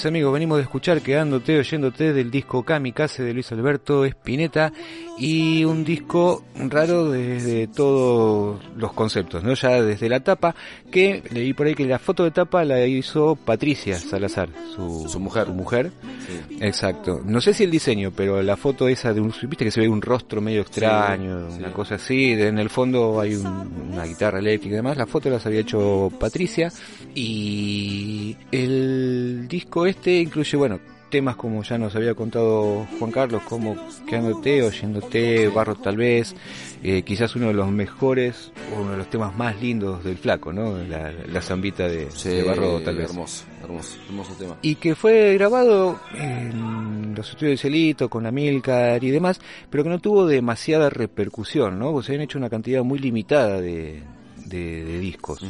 Amigos, 0.04 0.32
venimos 0.32 0.56
de 0.58 0.62
escuchar 0.64 1.00
Quedándote, 1.00 1.58
oyéndote 1.58 2.12
del 2.12 2.30
disco 2.30 2.64
Kamikaze 2.64 3.22
de 3.22 3.32
Luis 3.32 3.52
Alberto 3.52 4.04
Spinetta 4.04 4.72
y 5.16 5.64
un 5.64 5.84
disco 5.84 6.44
raro 6.68 7.10
desde 7.10 7.68
todos 7.68 8.60
los 8.76 8.92
conceptos, 8.94 9.44
¿no? 9.44 9.54
Ya 9.54 9.80
desde 9.80 10.08
la 10.08 10.20
tapa, 10.20 10.54
que 10.90 11.22
leí 11.30 11.52
por 11.52 11.66
ahí 11.66 11.74
que 11.74 11.84
la 11.86 11.98
foto 12.00 12.24
de 12.24 12.32
tapa 12.32 12.64
la 12.64 12.84
hizo 12.84 13.36
Patricia 13.36 13.96
Salazar, 13.96 14.48
su, 14.74 15.06
Su 15.08 15.20
mujer. 15.20 15.46
Su 15.46 15.52
mujer. 15.54 15.92
Sí. 16.26 16.56
Exacto. 16.60 17.20
No 17.24 17.40
sé 17.40 17.54
si 17.54 17.64
el 17.64 17.70
diseño, 17.70 18.10
pero 18.14 18.42
la 18.42 18.56
foto 18.56 18.88
esa 18.88 19.12
de 19.14 19.20
un, 19.20 19.32
viste 19.42 19.64
que 19.64 19.70
se 19.70 19.80
ve 19.80 19.88
un 19.88 20.02
rostro 20.02 20.40
medio 20.40 20.62
extraño, 20.62 21.50
Sí, 21.50 21.58
una 21.58 21.72
cosa 21.72 21.94
así, 21.94 22.32
en 22.32 22.58
el 22.58 22.70
fondo 22.70 23.20
hay 23.20 23.34
un- 23.36 23.90
una 23.92 24.04
guitarra 24.04 24.40
eléctrica 24.40 24.74
y 24.74 24.76
demás, 24.76 24.96
la 24.96 25.06
foto 25.06 25.30
las 25.30 25.44
había 25.46 25.60
hecho 25.60 26.10
Patricia 26.18 26.72
y 27.14 28.36
el 28.50 29.46
disco 29.48 29.86
este 29.92 30.18
incluye, 30.20 30.56
bueno, 30.56 30.80
temas 31.10 31.36
como 31.36 31.62
ya 31.62 31.76
nos 31.76 31.94
había 31.94 32.14
contado 32.14 32.86
Juan 32.98 33.10
Carlos, 33.10 33.42
como 33.42 33.76
quedándote, 34.08 34.62
oyéndote, 34.62 35.48
barro 35.48 35.74
tal 35.74 35.98
vez, 35.98 36.34
eh, 36.82 37.02
quizás 37.02 37.36
uno 37.36 37.48
de 37.48 37.52
los 37.54 37.70
mejores, 37.70 38.50
o 38.74 38.80
uno 38.80 38.92
de 38.92 38.96
los 38.96 39.10
temas 39.10 39.36
más 39.36 39.60
lindos 39.60 40.02
del 40.02 40.16
flaco, 40.16 40.54
¿no? 40.54 40.78
La, 40.78 41.12
la 41.12 41.42
zambita 41.42 41.86
de, 41.86 42.10
Sí, 42.10 42.30
de 42.30 42.42
barro 42.42 42.80
tal 42.80 42.96
vez. 42.96 43.10
Hermoso, 43.10 43.44
hermoso, 43.62 43.98
hermoso 44.08 44.32
tema. 44.38 44.56
Y 44.62 44.76
que 44.76 44.94
fue 44.94 45.34
grabado 45.34 46.00
en 46.14 47.14
los 47.14 47.28
estudios 47.28 47.58
de 47.58 47.68
Celito 47.68 48.08
con 48.08 48.24
Amilcar 48.24 49.04
y 49.04 49.10
demás, 49.10 49.38
pero 49.68 49.84
que 49.84 49.90
no 49.90 49.98
tuvo 49.98 50.26
demasiada 50.26 50.88
repercusión, 50.88 51.78
¿no? 51.78 52.02
Se 52.02 52.12
habían 52.12 52.24
hecho 52.24 52.38
una 52.38 52.48
cantidad 52.48 52.82
muy 52.82 52.98
limitada 52.98 53.60
de, 53.60 54.02
de, 54.46 54.84
de 54.84 54.98
discos. 54.98 55.44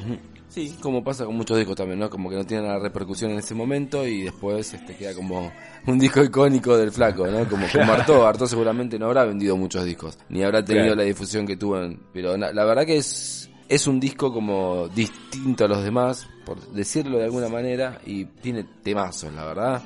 Sí, 0.52 0.76
como 0.82 1.02
pasa 1.02 1.24
con 1.24 1.34
muchos 1.36 1.56
discos 1.56 1.76
también, 1.76 1.98
¿no? 1.98 2.10
Como 2.10 2.28
que 2.28 2.36
no 2.36 2.44
tienen 2.44 2.66
la 2.68 2.78
repercusión 2.78 3.30
en 3.30 3.38
ese 3.38 3.54
momento 3.54 4.06
y 4.06 4.24
después 4.24 4.74
este 4.74 4.94
queda 4.94 5.14
como 5.14 5.50
un 5.86 5.98
disco 5.98 6.22
icónico 6.22 6.76
del 6.76 6.92
flaco, 6.92 7.26
¿no? 7.26 7.48
Como, 7.48 7.66
como 7.72 7.90
Arto, 7.92 8.26
Arto 8.26 8.46
seguramente 8.46 8.98
no 8.98 9.06
habrá 9.06 9.24
vendido 9.24 9.56
muchos 9.56 9.84
discos, 9.84 10.18
ni 10.28 10.42
habrá 10.42 10.62
tenido 10.64 10.86
Claro. 10.88 11.00
la 11.00 11.04
difusión 11.04 11.46
que 11.46 11.56
tuvo, 11.56 11.80
en- 11.82 12.00
pero 12.12 12.36
na- 12.36 12.52
la 12.52 12.64
verdad 12.64 12.84
que 12.84 12.98
es 12.98 13.48
es 13.68 13.86
un 13.86 13.98
disco 13.98 14.30
como 14.30 14.88
distinto 14.88 15.64
a 15.64 15.68
los 15.68 15.82
demás, 15.82 16.28
por 16.44 16.60
decirlo 16.72 17.16
de 17.16 17.24
alguna 17.24 17.48
manera, 17.48 17.98
y 18.04 18.26
tiene 18.26 18.64
temazos, 18.82 19.32
la 19.32 19.46
verdad. 19.46 19.82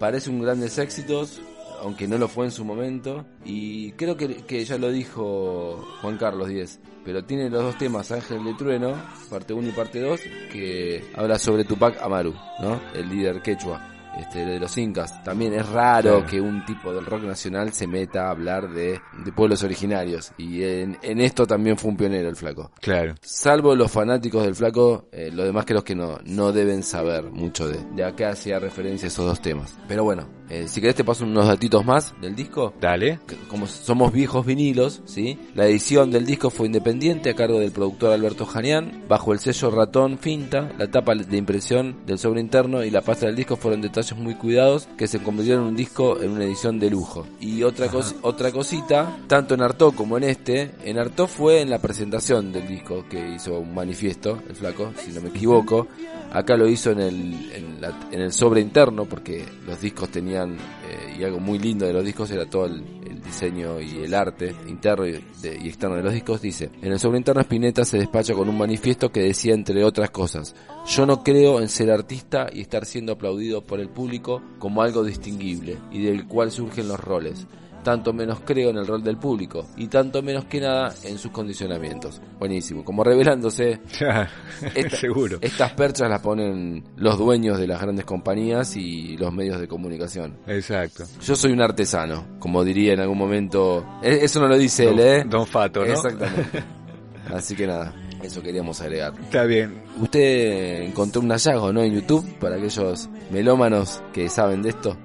Parece 0.00 0.30
un 0.30 0.42
grandes 0.42 0.76
éxitos, 0.78 1.40
aunque 1.80 2.06
no 2.06 2.18
lo 2.18 2.28
fue 2.28 2.46
en 2.46 2.50
su 2.50 2.64
momento. 2.64 3.24
Y 3.44 3.92
creo 3.92 4.16
que, 4.16 4.64
ya 4.64 4.78
lo 4.78 4.90
dijo 4.90 5.84
Juan 6.00 6.16
Carlos 6.16 6.48
Díez. 6.48 6.80
Pero 7.04 7.24
tiene 7.24 7.48
los 7.48 7.62
dos 7.62 7.78
temas, 7.78 8.12
Ángel 8.12 8.44
de 8.44 8.54
Trueno, 8.54 8.94
parte 9.30 9.54
1 9.54 9.68
y 9.68 9.72
parte 9.72 10.00
2, 10.00 10.20
que 10.52 11.04
habla 11.16 11.38
sobre 11.38 11.64
Tupac 11.64 12.00
Amaru, 12.02 12.34
¿no? 12.60 12.80
El 12.94 13.08
líder 13.08 13.40
quechua. 13.40 13.99
Este, 14.18 14.44
de 14.44 14.58
los 14.60 14.76
incas. 14.76 15.22
También 15.24 15.54
es 15.54 15.68
raro 15.68 16.18
Claro. 16.18 16.26
que 16.26 16.40
un 16.40 16.64
tipo 16.66 16.92
del 16.92 17.06
rock 17.06 17.22
nacional 17.22 17.72
se 17.72 17.86
meta 17.86 18.26
a 18.26 18.30
hablar 18.30 18.70
de, 18.70 19.00
de 19.24 19.32
pueblos 19.32 19.62
originarios. 19.62 20.32
Y 20.36 20.62
en, 20.64 20.98
en 21.02 21.20
esto 21.20 21.46
también 21.46 21.76
fue 21.78 21.90
un 21.90 21.96
pionero 21.96 22.28
el 22.28 22.36
flaco. 22.36 22.70
Claro. 22.80 23.14
Salvo 23.22 23.74
los 23.74 23.90
fanáticos 23.90 24.42
del 24.44 24.54
flaco, 24.54 25.08
eh, 25.12 25.30
lo 25.32 25.44
demás 25.44 25.64
creo 25.64 25.84
que 25.84 25.94
no, 25.94 26.18
no 26.24 26.52
deben 26.52 26.82
saber 26.82 27.30
mucho 27.30 27.68
de, 27.68 27.78
de 27.94 28.04
a 28.04 28.14
qué 28.16 28.24
hacía 28.26 28.58
referencia 28.58 29.06
esos 29.08 29.24
dos 29.26 29.40
temas. 29.40 29.78
Pero 29.88 30.04
bueno, 30.04 30.28
eh, 30.48 30.66
si 30.68 30.80
querés 30.80 30.96
te 30.96 31.04
paso 31.04 31.24
unos 31.24 31.46
datitos 31.46 31.84
más 31.84 32.14
del 32.20 32.34
disco. 32.34 32.74
Dale. 32.80 33.20
Como 33.48 33.66
somos 33.66 34.12
viejos 34.12 34.44
vinilos, 34.44 35.02
¿sí? 35.06 35.38
La 35.54 35.66
edición 35.66 36.10
del 36.10 36.26
disco 36.26 36.50
fue 36.50 36.66
independiente 36.66 37.30
a 37.30 37.34
cargo 37.34 37.58
del 37.60 37.70
productor 37.72 38.12
Alberto 38.12 38.44
Janián, 38.44 39.04
bajo 39.08 39.32
el 39.32 39.38
sello 39.38 39.70
Ratón 39.70 40.18
Finta, 40.18 40.68
la 40.78 40.90
tapa 40.90 41.14
de 41.14 41.36
impresión 41.36 42.04
del 42.06 42.18
sobre 42.18 42.40
interno 42.40 42.82
y 42.84 42.90
la 42.90 43.00
pasta 43.00 43.26
del 43.26 43.36
disco 43.36 43.56
fueron 43.56 43.80
detalles 44.00 44.18
muy 44.22 44.34
cuidados 44.34 44.88
que 44.96 45.06
se 45.06 45.22
convirtieron 45.22 45.62
en 45.64 45.68
un 45.70 45.76
disco 45.76 46.20
en 46.20 46.30
una 46.30 46.44
edición 46.44 46.78
de 46.78 46.90
lujo. 46.90 47.26
Y 47.40 47.62
otra, 47.62 47.88
cos- 47.90 48.14
otra 48.22 48.50
cosita, 48.52 49.18
tanto 49.26 49.54
en 49.54 49.62
Arto 49.62 49.92
como 49.92 50.16
en 50.16 50.24
este, 50.24 50.72
en 50.84 50.98
Arto 50.98 51.26
fue 51.26 51.60
en 51.60 51.70
la 51.70 51.78
presentación 51.78 52.52
del 52.52 52.66
disco 52.66 53.04
que 53.08 53.34
hizo 53.34 53.58
un 53.58 53.74
manifiesto, 53.74 54.42
el 54.48 54.56
flaco, 54.56 54.92
si 55.04 55.12
no 55.12 55.20
me 55.20 55.28
equivoco. 55.30 55.86
Acá 56.32 56.56
lo 56.56 56.68
hizo 56.68 56.92
en 56.92 57.00
el, 57.00 57.50
en, 57.52 57.80
la- 57.80 58.08
en 58.12 58.20
el 58.20 58.32
sobre 58.32 58.60
interno 58.60 59.04
porque 59.04 59.44
los 59.66 59.80
discos 59.80 60.10
tenían, 60.10 60.54
eh, 60.54 61.16
y 61.18 61.24
algo 61.24 61.40
muy 61.40 61.58
lindo 61.58 61.86
de 61.86 61.92
los 61.92 62.04
discos 62.04 62.30
era 62.30 62.46
todo 62.46 62.66
el, 62.66 62.82
el 63.20 63.26
diseño 63.26 63.80
y 63.80 64.02
el 64.04 64.14
arte 64.14 64.54
interno 64.66 65.06
y, 65.06 65.12
de- 65.42 65.58
y 65.62 65.68
externo 65.68 65.96
de 65.96 66.02
los 66.02 66.12
discos. 66.12 66.40
Dice, 66.40 66.70
en 66.82 66.92
el 66.92 66.98
sobre 66.98 67.18
interno 67.18 67.40
Spinetta 67.42 67.84
se 67.84 67.98
despacha 67.98 68.34
con 68.34 68.48
un 68.48 68.56
manifiesto 68.58 69.10
que 69.12 69.20
decía 69.20 69.54
entre 69.54 69.84
otras 69.84 70.10
cosas, 70.10 70.54
yo 70.86 71.06
no 71.06 71.22
creo 71.22 71.60
en 71.60 71.68
ser 71.68 71.90
artista 71.90 72.46
y 72.52 72.60
estar 72.62 72.84
siendo 72.86 73.12
aplaudido 73.12 73.62
por 73.62 73.80
el 73.80 73.88
público 73.90 74.42
como 74.58 74.82
algo 74.82 75.04
distinguible 75.04 75.78
y 75.90 76.02
del 76.02 76.26
cual 76.26 76.50
surgen 76.50 76.88
los 76.88 76.98
roles. 77.00 77.46
Tanto 77.82 78.12
menos 78.12 78.40
creo 78.44 78.68
en 78.70 78.76
el 78.76 78.86
rol 78.86 79.02
del 79.02 79.16
público 79.16 79.66
y 79.76 79.86
tanto 79.86 80.22
menos 80.22 80.44
que 80.44 80.60
nada 80.60 80.94
en 81.04 81.16
sus 81.16 81.30
condicionamientos. 81.30 82.20
Buenísimo, 82.38 82.84
como 82.84 83.02
revelándose 83.02 83.80
esta- 84.74 84.96
Seguro. 84.96 85.38
estas 85.40 85.72
perchas 85.72 86.10
las 86.10 86.20
ponen 86.20 86.84
los 86.96 87.16
dueños 87.18 87.58
de 87.58 87.66
las 87.66 87.80
grandes 87.80 88.04
compañías 88.04 88.76
y 88.76 89.16
los 89.16 89.32
medios 89.32 89.58
de 89.60 89.66
comunicación. 89.66 90.36
Exacto. 90.46 91.04
Yo 91.22 91.34
soy 91.34 91.52
un 91.52 91.62
artesano, 91.62 92.26
como 92.38 92.62
diría 92.64 92.92
en 92.92 93.00
algún 93.00 93.16
momento. 93.18 93.84
E- 94.02 94.20
Eso 94.24 94.40
no 94.40 94.48
lo 94.48 94.58
dice 94.58 94.84
él, 94.88 95.00
¿eh? 95.00 95.24
Don 95.26 95.46
Fato, 95.46 95.80
¿no? 95.84 95.92
Exactamente. 95.92 96.62
Así 97.34 97.54
que 97.54 97.66
nada, 97.66 97.94
eso 98.22 98.42
queríamos 98.42 98.80
agregar. 98.80 99.14
Está 99.22 99.44
bien. 99.44 99.82
Usted 100.00 100.82
encontró 100.82 101.20
un 101.22 101.30
hallazgo, 101.30 101.72
¿no? 101.72 101.82
En 101.82 101.94
YouTube, 101.94 102.26
para 102.38 102.56
aquellos 102.56 103.08
melómanos 103.30 104.02
que 104.12 104.28
saben 104.28 104.62
de 104.62 104.70
esto. 104.70 104.96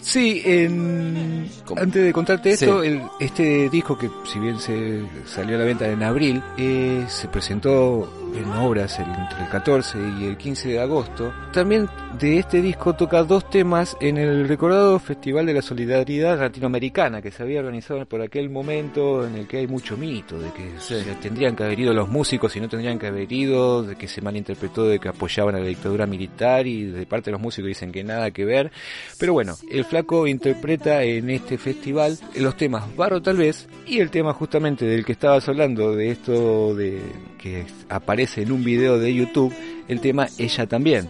Sí, 0.00 0.42
en- 0.44 1.48
antes 1.76 2.04
de 2.04 2.12
contarte 2.12 2.50
esto, 2.50 2.82
Sí. 2.82 2.88
el- 2.88 3.02
este 3.20 3.68
disco 3.68 3.98
que 3.98 4.08
si 4.24 4.38
bien 4.38 4.58
se 4.58 5.02
salió 5.26 5.56
a 5.56 5.58
la 5.60 5.64
venta 5.64 5.88
en 5.88 6.02
abril, 6.02 6.42
eh, 6.56 7.04
se 7.08 7.28
presentó 7.28 8.08
en 8.34 8.50
obras 8.52 8.98
el- 8.98 9.06
entre 9.06 9.42
el 9.44 9.48
14 9.50 9.98
y 10.20 10.24
el 10.26 10.36
15 10.36 10.68
de 10.68 10.80
agosto. 10.80 11.32
También 11.52 11.88
de 12.18 12.38
este 12.38 12.60
disco 12.62 12.94
toca 12.94 13.22
dos 13.24 13.48
temas 13.50 13.96
en 14.00 14.16
el 14.16 14.48
recordado 14.48 14.98
Festival 14.98 15.46
de 15.46 15.54
la 15.54 15.62
Solidaridad 15.62 16.38
Latinoamericana 16.38 17.22
que 17.22 17.30
se 17.30 17.42
había 17.42 17.60
organizado 17.60 18.04
por 18.06 18.20
aquel 18.20 18.50
momento 18.50 19.26
en 19.26 19.34
el 19.36 19.46
que 19.46 19.58
hay 19.58 19.66
mucho 19.66 19.96
mito 19.96 20.38
de 20.38 20.50
que 20.52 20.70
Sí. 20.78 20.94
se 21.02 21.14
tendrían 21.16 21.56
que 21.56 21.64
haber 21.64 21.78
ido 21.80 21.92
los 21.94 22.08
músicos 22.08 22.54
y 22.56 22.60
no 22.60 22.68
tendrían 22.68 22.98
que 22.98 23.06
haber 23.06 23.30
ido, 23.32 23.82
de 23.82 23.96
que 23.96 24.08
se 24.08 24.20
malinterpretó 24.20 24.84
de 24.86 24.98
que 24.98 25.08
apoyaban 25.08 25.54
a 25.54 25.60
la 25.60 25.66
dictadura 25.66 26.06
militar 26.06 26.66
y 26.66 26.84
de 26.84 27.06
parte 27.06 27.26
de 27.26 27.32
los 27.32 27.40
músicos 27.40 27.68
dicen 27.68 27.92
que 27.92 28.04
nada 28.04 28.30
que 28.30 28.44
ver. 28.44 28.70
Pero 29.18 29.32
bueno, 29.32 29.54
el 29.70 29.84
flaco 29.84 30.26
interpreta 30.26 31.02
en 31.02 31.30
este 31.30 31.58
festival 31.58 32.18
los 32.36 32.56
temas 32.56 32.84
Barro 32.96 33.22
tal 33.22 33.36
vez 33.36 33.68
y 33.86 34.00
el 34.00 34.10
tema 34.10 34.32
justamente 34.32 34.84
del 34.84 35.04
que 35.04 35.12
estabas 35.12 35.48
hablando, 35.48 35.94
de 35.94 36.10
esto 36.10 36.74
de 36.74 37.00
que 37.38 37.64
aparece 37.88 38.17
en 38.18 38.50
un 38.50 38.64
video 38.64 38.98
de 38.98 39.14
YouTube, 39.14 39.54
el 39.86 40.00
tema 40.00 40.26
Ella 40.38 40.66
también. 40.66 41.08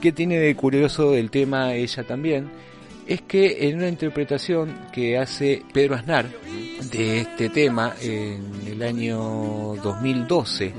¿Qué 0.00 0.10
tiene 0.12 0.38
de 0.38 0.56
curioso 0.56 1.14
el 1.14 1.30
tema 1.30 1.74
Ella 1.74 2.04
también? 2.04 2.48
Es 3.06 3.20
que 3.22 3.68
en 3.68 3.76
una 3.76 3.88
interpretación 3.88 4.74
que 4.92 5.18
hace 5.18 5.62
Pedro 5.74 5.96
Aznar 5.96 6.26
de 6.90 7.20
este 7.20 7.50
tema 7.50 7.94
en 8.00 8.42
el 8.66 8.82
año 8.82 9.18
2012, 9.82 10.72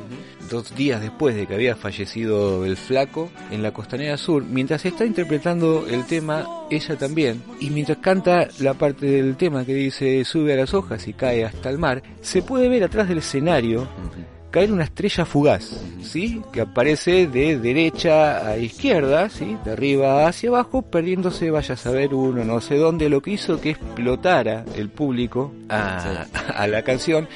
dos 0.49 0.75
días 0.75 0.99
después 0.99 1.35
de 1.35 1.45
que 1.45 1.53
había 1.53 1.75
fallecido 1.75 2.65
el 2.65 2.75
flaco 2.77 3.29
en 3.51 3.61
la 3.61 3.71
costanera 3.71 4.17
sur, 4.17 4.43
mientras 4.43 4.83
está 4.83 5.05
interpretando 5.05 5.85
el 5.87 6.05
tema 6.05 6.47
ella 6.71 6.95
también, 6.95 7.43
y 7.59 7.69
mientras 7.69 7.99
canta 7.99 8.47
la 8.59 8.73
parte 8.73 9.05
del 9.05 9.35
tema 9.35 9.63
que 9.63 9.75
dice 9.75 10.25
sube 10.25 10.53
a 10.53 10.57
las 10.57 10.73
hojas 10.73 11.07
y 11.07 11.13
cae 11.13 11.45
hasta 11.45 11.69
el 11.69 11.77
mar, 11.77 12.01
se 12.21 12.41
puede 12.41 12.67
ver 12.69 12.83
atrás 12.83 13.07
del 13.07 13.19
escenario 13.19 13.87
caer 14.51 14.71
una 14.71 14.83
estrella 14.83 15.25
fugaz, 15.25 15.81
¿sí? 16.03 16.41
Que 16.51 16.61
aparece 16.61 17.27
de 17.27 17.57
derecha 17.57 18.47
a 18.47 18.57
izquierda, 18.57 19.29
¿sí? 19.29 19.57
De 19.65 19.71
arriba 19.71 20.27
hacia 20.27 20.49
abajo, 20.49 20.81
perdiéndose, 20.81 21.49
vaya 21.49 21.73
a 21.73 21.77
saber 21.77 22.13
uno, 22.13 22.43
no 22.43 22.61
sé 22.61 22.75
dónde, 22.75 23.09
lo 23.09 23.21
que 23.21 23.31
hizo 23.31 23.59
que 23.59 23.71
explotara 23.71 24.65
el 24.75 24.89
público 24.89 25.53
a, 25.69 26.25
a 26.55 26.67
la 26.67 26.83
canción. 26.83 27.27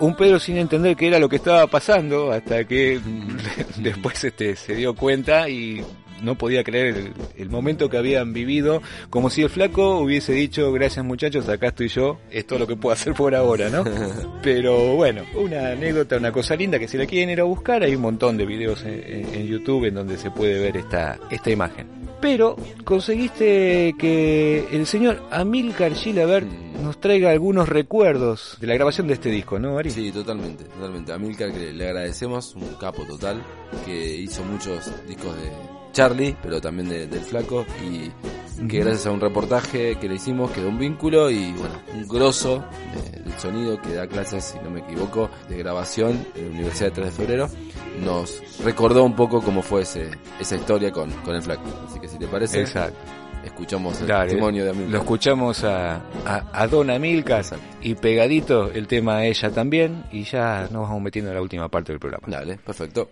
Un 0.00 0.16
Pedro 0.16 0.40
sin 0.40 0.56
entender 0.56 0.96
qué 0.96 1.08
era 1.08 1.18
lo 1.18 1.28
que 1.28 1.36
estaba 1.36 1.66
pasando, 1.68 2.32
hasta 2.32 2.64
que 2.64 3.00
después 3.76 4.24
este, 4.24 4.56
se 4.56 4.74
dio 4.74 4.96
cuenta 4.96 5.48
y 5.48 5.84
no 6.22 6.36
podía 6.38 6.64
creer 6.64 6.96
el, 6.96 7.12
el 7.36 7.50
momento 7.50 7.90
que 7.90 7.96
habían 7.98 8.32
vivido, 8.32 8.80
como 9.10 9.28
si 9.30 9.42
el 9.42 9.50
flaco 9.50 9.98
hubiese 9.98 10.32
dicho, 10.32 10.72
gracias 10.72 11.04
muchachos, 11.04 11.48
acá 11.48 11.68
estoy 11.68 11.88
yo, 11.88 12.18
es 12.30 12.46
todo 12.46 12.58
lo 12.60 12.66
que 12.66 12.76
puedo 12.76 12.92
hacer 12.92 13.12
por 13.14 13.34
ahora, 13.34 13.68
¿no? 13.70 13.84
Pero 14.42 14.94
bueno, 14.96 15.22
una 15.34 15.68
anécdota, 15.72 16.16
una 16.16 16.32
cosa 16.32 16.56
linda 16.56 16.78
que 16.78 16.88
si 16.88 16.96
la 16.96 17.06
quieren 17.06 17.30
ir 17.30 17.40
a 17.40 17.44
buscar, 17.44 17.82
hay 17.82 17.94
un 17.94 18.02
montón 18.02 18.36
de 18.36 18.46
videos 18.46 18.82
en, 18.84 18.94
en- 19.06 19.34
en 19.34 19.46
YouTube 19.46 19.86
en 19.86 19.94
donde 19.94 20.16
se 20.16 20.30
puede 20.30 20.58
ver 20.60 20.76
esta, 20.76 21.18
esta 21.30 21.50
imagen. 21.50 21.86
Pero 22.20 22.56
conseguiste 22.84 23.94
que 23.98 24.64
el 24.72 24.86
señor 24.86 25.22
Amilcar 25.32 25.92
Gilabert 25.94 26.46
nos 26.82 27.00
traiga 27.00 27.30
algunos 27.30 27.68
recuerdos 27.68 28.56
de 28.60 28.66
la 28.68 28.74
grabación 28.74 29.08
de 29.08 29.14
este 29.14 29.28
disco, 29.28 29.58
¿no, 29.58 29.76
Ari? 29.76 29.90
Sí, 29.90 30.12
totalmente, 30.12 30.64
totalmente. 30.64 31.12
A 31.12 31.18
Milcar 31.18 31.52
que 31.52 31.72
le 31.72 31.84
agradecemos, 31.88 32.54
un 32.54 32.74
capo 32.80 33.04
total, 33.04 33.42
que 33.84 34.16
hizo 34.16 34.44
muchos 34.44 34.90
discos 35.08 35.34
de 35.36 35.50
Charlie, 35.92 36.36
pero 36.42 36.60
también 36.60 36.88
de- 36.88 37.06
del 37.06 37.20
Flaco, 37.20 37.64
y 37.84 38.10
que 38.68 38.78
gracias 38.80 39.06
a 39.06 39.10
un 39.10 39.20
reportaje 39.20 39.96
que 39.96 40.08
le 40.08 40.14
hicimos 40.16 40.50
quedó 40.52 40.68
un 40.68 40.78
vínculo 40.78 41.30
y 41.30 41.52
bueno, 41.52 41.74
un 41.94 42.06
grosso 42.08 42.64
de- 43.12 43.20
del 43.22 43.38
sonido 43.38 43.80
que 43.80 43.94
da 43.94 44.06
clases, 44.06 44.44
si 44.44 44.58
no 44.60 44.70
me 44.70 44.80
equivoco, 44.80 45.30
de 45.48 45.56
grabación 45.58 46.24
en 46.36 46.44
la 46.44 46.50
Universidad 46.50 46.88
de 46.90 46.94
3 46.94 47.06
de 47.06 47.12
Febrero, 47.12 47.48
nos 48.04 48.40
recordó 48.64 49.04
un 49.04 49.14
poco 49.16 49.40
cómo 49.42 49.62
fue 49.62 49.82
ese, 49.82 50.10
esa 50.40 50.56
historia 50.56 50.90
con, 50.92 51.10
con 51.22 51.34
el 51.34 51.42
Flaco. 51.42 51.62
Así 51.88 51.98
que 52.00 52.08
si 52.08 52.18
te 52.18 52.26
parece, 52.26 52.60
Exacto. 52.60 52.96
escuchamos 53.44 54.00
el 54.00 54.06
Dale, 54.06 54.26
testimonio 54.26 54.64
de 54.64 54.70
Amilcar. 54.70 54.92
Lo 54.92 54.98
escuchamos 54.98 55.64
a, 55.64 55.96
a, 56.24 56.44
a 56.52 56.66
Don 56.68 56.88
Amilcar 56.90 57.44
y 57.80 57.94
pegadito 57.96 58.70
el 58.70 58.86
tema 58.86 59.16
a 59.16 59.26
ella 59.26 59.50
también 59.50 60.04
y 60.12 60.22
ya 60.24 60.68
nos 60.70 60.82
vamos 60.82 61.02
metiendo 61.02 61.30
en 61.32 61.36
la 61.36 61.42
última 61.42 61.68
parte 61.68 61.92
del 61.92 61.98
programa. 62.00 62.24
Dale, 62.28 62.58
perfecto. 62.58 63.08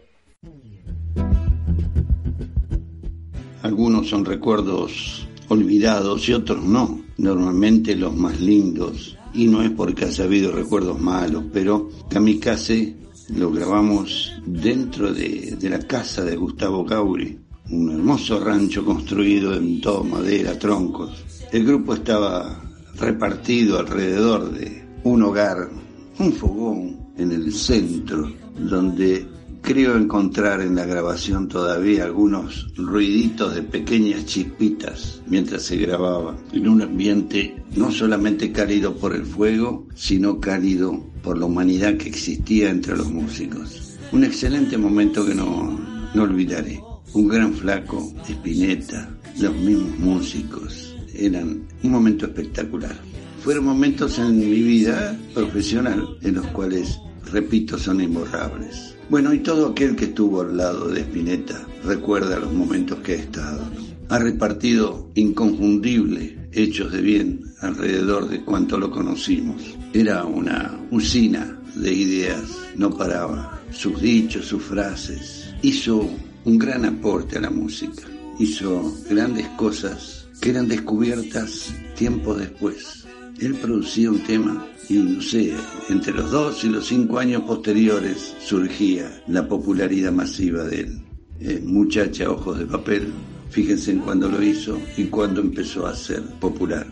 Algunos 3.62 4.08
son 4.08 4.24
recuerdos 4.24 5.26
olvidados 5.48 6.28
y 6.28 6.32
otros 6.32 6.64
no. 6.64 7.00
Normalmente 7.18 7.94
los 7.94 8.16
más 8.16 8.40
lindos. 8.40 9.16
Y 9.34 9.46
no 9.46 9.62
es 9.62 9.70
porque 9.70 10.06
haya 10.06 10.24
habido 10.24 10.50
recuerdos 10.50 11.00
malos, 11.00 11.44
pero 11.52 11.88
Kamikaze 12.08 12.96
lo 13.36 13.52
grabamos 13.52 14.32
dentro 14.44 15.12
de, 15.12 15.56
de 15.60 15.70
la 15.70 15.78
casa 15.80 16.24
de 16.24 16.36
Gustavo 16.36 16.84
Gauri. 16.84 17.38
Un 17.70 17.90
hermoso 17.90 18.40
rancho 18.40 18.84
construido 18.84 19.54
en 19.54 19.80
todo 19.80 20.02
madera, 20.02 20.58
troncos. 20.58 21.24
El 21.52 21.64
grupo 21.64 21.94
estaba 21.94 22.60
repartido 22.96 23.78
alrededor 23.78 24.50
de 24.52 24.84
un 25.04 25.22
hogar, 25.22 25.70
un 26.18 26.32
fogón 26.32 27.12
en 27.16 27.32
el 27.32 27.52
centro, 27.52 28.32
donde 28.58 29.26
creo 29.62 29.96
encontrar 29.96 30.60
en 30.60 30.74
la 30.74 30.84
grabación 30.84 31.48
todavía 31.48 32.04
algunos 32.04 32.72
ruiditos 32.76 33.54
de 33.54 33.62
pequeñas 33.62 34.26
chispitas 34.26 35.22
mientras 35.26 35.62
se 35.62 35.76
grababa, 35.76 36.36
en 36.52 36.68
un 36.68 36.82
ambiente 36.82 37.62
no 37.76 37.90
solamente 37.90 38.52
cálido 38.52 38.96
por 38.96 39.14
el 39.14 39.24
fuego, 39.24 39.86
sino 39.94 40.40
cálido 40.40 41.04
por 41.22 41.38
la 41.38 41.46
humanidad 41.46 41.96
que 41.96 42.08
existía 42.08 42.70
entre 42.70 42.96
los 42.96 43.10
músicos. 43.10 43.98
Un 44.12 44.24
excelente 44.24 44.76
momento 44.76 45.24
que 45.24 45.34
no, 45.34 45.78
no 46.14 46.22
olvidaré. 46.22 46.80
Un 47.12 47.28
gran 47.28 47.52
flaco, 47.54 48.12
Spinetta, 48.28 49.08
los 49.40 49.54
mismos 49.54 49.98
músicos. 49.98 50.96
Eran 51.14 51.62
un 51.82 51.90
momento 51.90 52.26
espectacular. 52.26 52.96
Fueron 53.42 53.64
momentos 53.64 54.18
en 54.18 54.38
mi 54.38 54.62
vida 54.62 55.16
profesional 55.34 56.06
en 56.22 56.34
los 56.34 56.46
cuales, 56.48 56.98
repito, 57.32 57.78
son 57.78 58.00
imborrables. 58.00 58.96
Bueno, 59.10 59.34
y 59.34 59.40
todo 59.40 59.70
aquel 59.70 59.96
que 59.96 60.04
estuvo 60.04 60.40
al 60.42 60.56
lado 60.56 60.86
de 60.86 61.00
Spinetta 61.00 61.66
recuerda 61.84 62.38
los 62.38 62.52
momentos 62.52 63.00
que 63.00 63.14
ha 63.14 63.16
estado. 63.16 63.68
Ha 64.08 64.20
repartido 64.20 65.10
inconfundible 65.16 66.48
hechos 66.52 66.92
de 66.92 67.00
bien 67.00 67.42
alrededor 67.60 68.28
de 68.28 68.44
cuanto 68.44 68.78
lo 68.78 68.88
conocimos. 68.92 69.76
Era 69.92 70.24
una 70.24 70.78
usina 70.92 71.60
de 71.74 71.92
ideas, 71.92 72.56
no 72.76 72.96
paraba. 72.96 73.60
Sus 73.72 74.00
dichos, 74.00 74.46
sus 74.46 74.62
frases. 74.62 75.52
Hizo 75.60 76.08
un 76.44 76.56
gran 76.56 76.84
aporte 76.84 77.38
a 77.38 77.40
la 77.40 77.50
música. 77.50 78.04
Hizo 78.38 78.94
grandes 79.10 79.48
cosas 79.56 80.28
que 80.40 80.50
eran 80.50 80.68
descubiertas 80.68 81.74
tiempo 81.96 82.32
después. 82.34 83.06
Él 83.40 83.54
producía 83.54 84.12
un 84.12 84.20
tema 84.20 84.64
y 84.90 84.94
no 84.94 85.22
sé, 85.22 85.54
entre 85.88 86.12
los 86.12 86.32
dos 86.32 86.64
y 86.64 86.68
los 86.68 86.84
cinco 86.86 87.20
años 87.20 87.42
posteriores 87.42 88.34
surgía 88.40 89.22
la 89.28 89.46
popularidad 89.46 90.10
masiva 90.10 90.64
de 90.64 90.80
él. 90.80 91.02
Eh, 91.38 91.62
muchacha 91.64 92.28
ojos 92.28 92.58
de 92.58 92.66
papel, 92.66 93.12
fíjense 93.50 93.92
en 93.92 94.00
cuándo 94.00 94.28
lo 94.28 94.42
hizo 94.42 94.78
y 94.96 95.04
cuándo 95.04 95.40
empezó 95.40 95.86
a 95.86 95.94
ser 95.94 96.22
popular. 96.40 96.86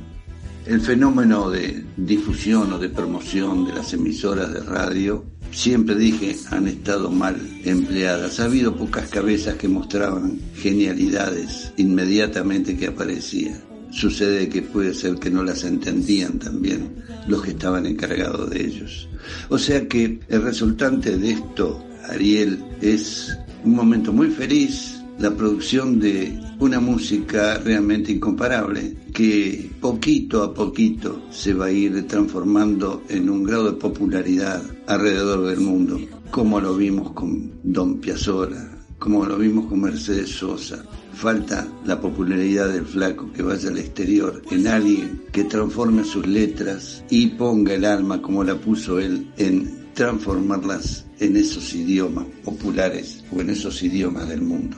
El 0.65 0.81
fenómeno 0.81 1.51
de 1.51 1.85
difusión 1.97 2.73
o 2.73 2.79
de 2.79 2.89
promoción 2.89 3.67
de 3.67 3.73
las 3.73 3.93
emisoras 3.93 4.53
de 4.53 4.61
radio, 4.61 5.25
siempre 5.51 5.97
dije, 5.97 6.37
han 6.51 6.69
estado 6.69 7.11
mal 7.11 7.37
empleadas. 7.65 8.39
Ha 8.39 8.45
habido 8.45 8.77
pocas 8.77 9.09
cabezas 9.09 9.57
que 9.57 9.67
mostraban 9.67 10.39
genialidades 10.55 11.73
inmediatamente 11.79 12.77
que 12.77 12.87
aparecían. 12.87 13.68
Sucede 13.99 14.49
que 14.49 14.63
puede 14.63 14.95
ser 14.95 15.17
que 15.17 15.29
no 15.29 15.43
las 15.43 15.65
entendían 15.65 16.39
también 16.39 17.03
los 17.27 17.43
que 17.43 17.51
estaban 17.51 17.85
encargados 17.85 18.49
de 18.49 18.65
ellos. 18.65 19.09
O 19.49 19.59
sea 19.59 19.89
que 19.89 20.21
el 20.29 20.43
resultante 20.43 21.19
de 21.19 21.33
esto, 21.33 21.85
Ariel, 22.09 22.65
es 22.81 23.37
un 23.65 23.75
momento 23.75 24.13
muy 24.13 24.29
feliz, 24.29 25.03
la 25.19 25.35
producción 25.35 25.99
de 25.99 26.33
una 26.61 26.79
música 26.79 27.59
realmente 27.59 28.13
incomparable 28.13 28.97
que 29.13 29.69
poquito 29.81 30.45
a 30.45 30.55
poquito 30.55 31.27
se 31.33 31.55
va 31.55 31.65
a 31.65 31.73
ir 31.73 32.07
transformando 32.07 33.03
en 33.09 33.29
un 33.29 33.43
grado 33.43 33.73
de 33.73 33.79
popularidad 33.79 34.63
alrededor 34.87 35.45
del 35.49 35.59
mundo, 35.59 35.99
como 36.31 36.61
lo 36.61 36.77
vimos 36.77 37.11
con 37.15 37.51
Don 37.65 37.99
Piazzolla, 37.99 38.79
como 38.97 39.27
lo 39.27 39.37
vimos 39.37 39.67
con 39.67 39.81
Mercedes 39.81 40.31
Sosa. 40.31 40.85
Falta 41.19 41.67
la 41.85 42.01
popularidad 42.01 42.69
del 42.69 42.87
flaco 42.87 43.33
que 43.33 43.43
vaya 43.43 43.71
al 43.71 43.79
exterior 43.79 44.41
en 44.53 44.69
alguien 44.69 45.25
que 45.33 45.43
transforme 45.43 46.05
sus 46.05 46.25
letras 46.25 47.03
y 47.11 47.27
ponga 47.31 47.75
el 47.75 47.85
alma 47.87 48.23
como 48.23 48.45
la 48.45 48.55
puso 48.55 49.01
él 49.01 49.29
en 49.37 49.89
transformarlas 49.95 51.07
en 51.19 51.37
esos 51.37 51.75
idiomas 51.75 52.25
populares 52.45 53.25
o 53.33 53.41
en 53.41 53.51
esos 53.51 53.83
idiomas 53.83 54.29
del 54.29 54.43
mundo. 54.43 54.77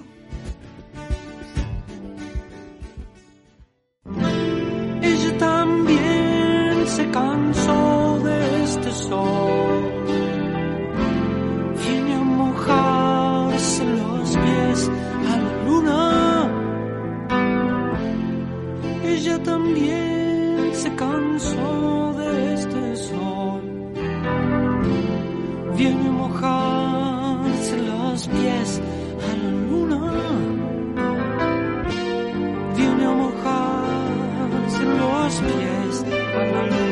Ella 5.03 5.39
también 5.39 6.87
se 6.87 7.11
cansó 7.11 8.21
de 8.25 8.65
este 8.65 8.93
sol. 8.93 9.60
También 19.51 20.71
se 20.73 20.95
cansó 20.95 22.15
de 22.21 22.55
este 22.55 22.97
sol. 23.09 23.63
Viene 25.77 26.07
a 26.09 26.13
mojarse 26.23 27.77
los 27.91 28.29
pies 28.29 28.81
a 29.29 29.33
la 29.43 29.51
luna 29.69 30.01
viene 32.77 33.05
a 33.11 33.15
mojarse 33.23 34.83
los 35.01 35.33
pies 35.49 35.95
a 36.39 36.43
la 36.53 36.63
luna. 36.71 36.90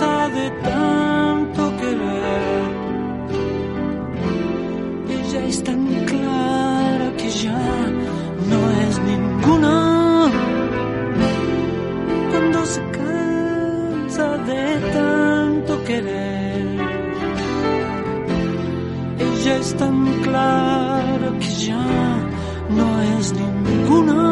Cansa 0.00 0.28
de 0.30 0.50
tanto 0.62 1.76
querer, 1.76 2.62
ella 5.10 5.46
es 5.46 5.62
tan 5.62 5.84
clara 6.06 7.12
que 7.18 7.28
ya 7.28 7.62
no 8.50 8.60
es 8.84 8.98
ninguna 9.10 10.30
cuando 12.30 12.64
se 12.64 12.82
cansa 12.98 14.38
de 14.50 14.64
tanto 14.94 15.84
querer. 15.84 16.66
Ella 19.18 19.56
es 19.56 19.74
tan 19.76 20.06
clara 20.22 21.30
que 21.40 21.50
ya 21.66 21.86
no 22.70 23.02
es 23.18 23.34
ninguna. 23.34 24.29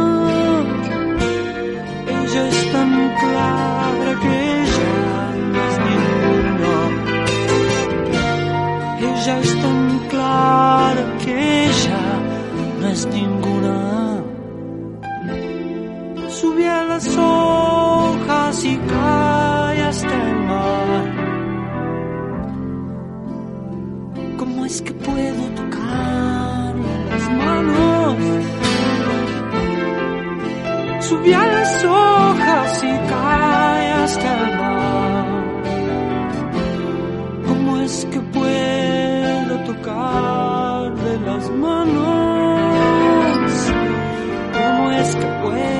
Es 45.56 45.77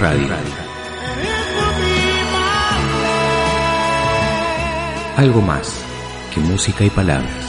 Radio. 0.00 0.28
Algo 5.18 5.42
más 5.42 5.84
que 6.32 6.40
música 6.40 6.84
y 6.84 6.88
palabras. 6.88 7.39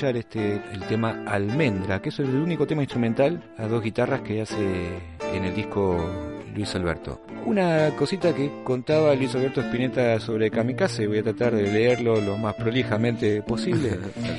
Escuchar 0.00 0.16
este 0.16 0.62
el 0.72 0.80
tema 0.88 1.24
Almendra, 1.26 2.00
que 2.00 2.08
es 2.08 2.18
el 2.20 2.34
único 2.34 2.66
tema 2.66 2.82
instrumental 2.82 3.42
a 3.58 3.66
dos 3.66 3.82
guitarras 3.82 4.22
que 4.22 4.40
hace 4.40 4.98
en 5.34 5.44
el 5.44 5.54
disco 5.54 5.98
Luis 6.54 6.74
Alberto. 6.74 7.20
Una 7.44 7.90
cosita 7.98 8.34
que 8.34 8.50
contaba 8.64 9.14
Luis 9.14 9.34
Alberto 9.34 9.60
Spinetta 9.60 10.18
sobre 10.18 10.50
Kamikaze, 10.50 11.06
voy 11.06 11.18
a 11.18 11.22
tratar 11.22 11.54
de 11.54 11.70
leerlo 11.70 12.18
lo 12.18 12.38
más 12.38 12.54
prolijamente 12.54 13.42
posible. 13.42 13.98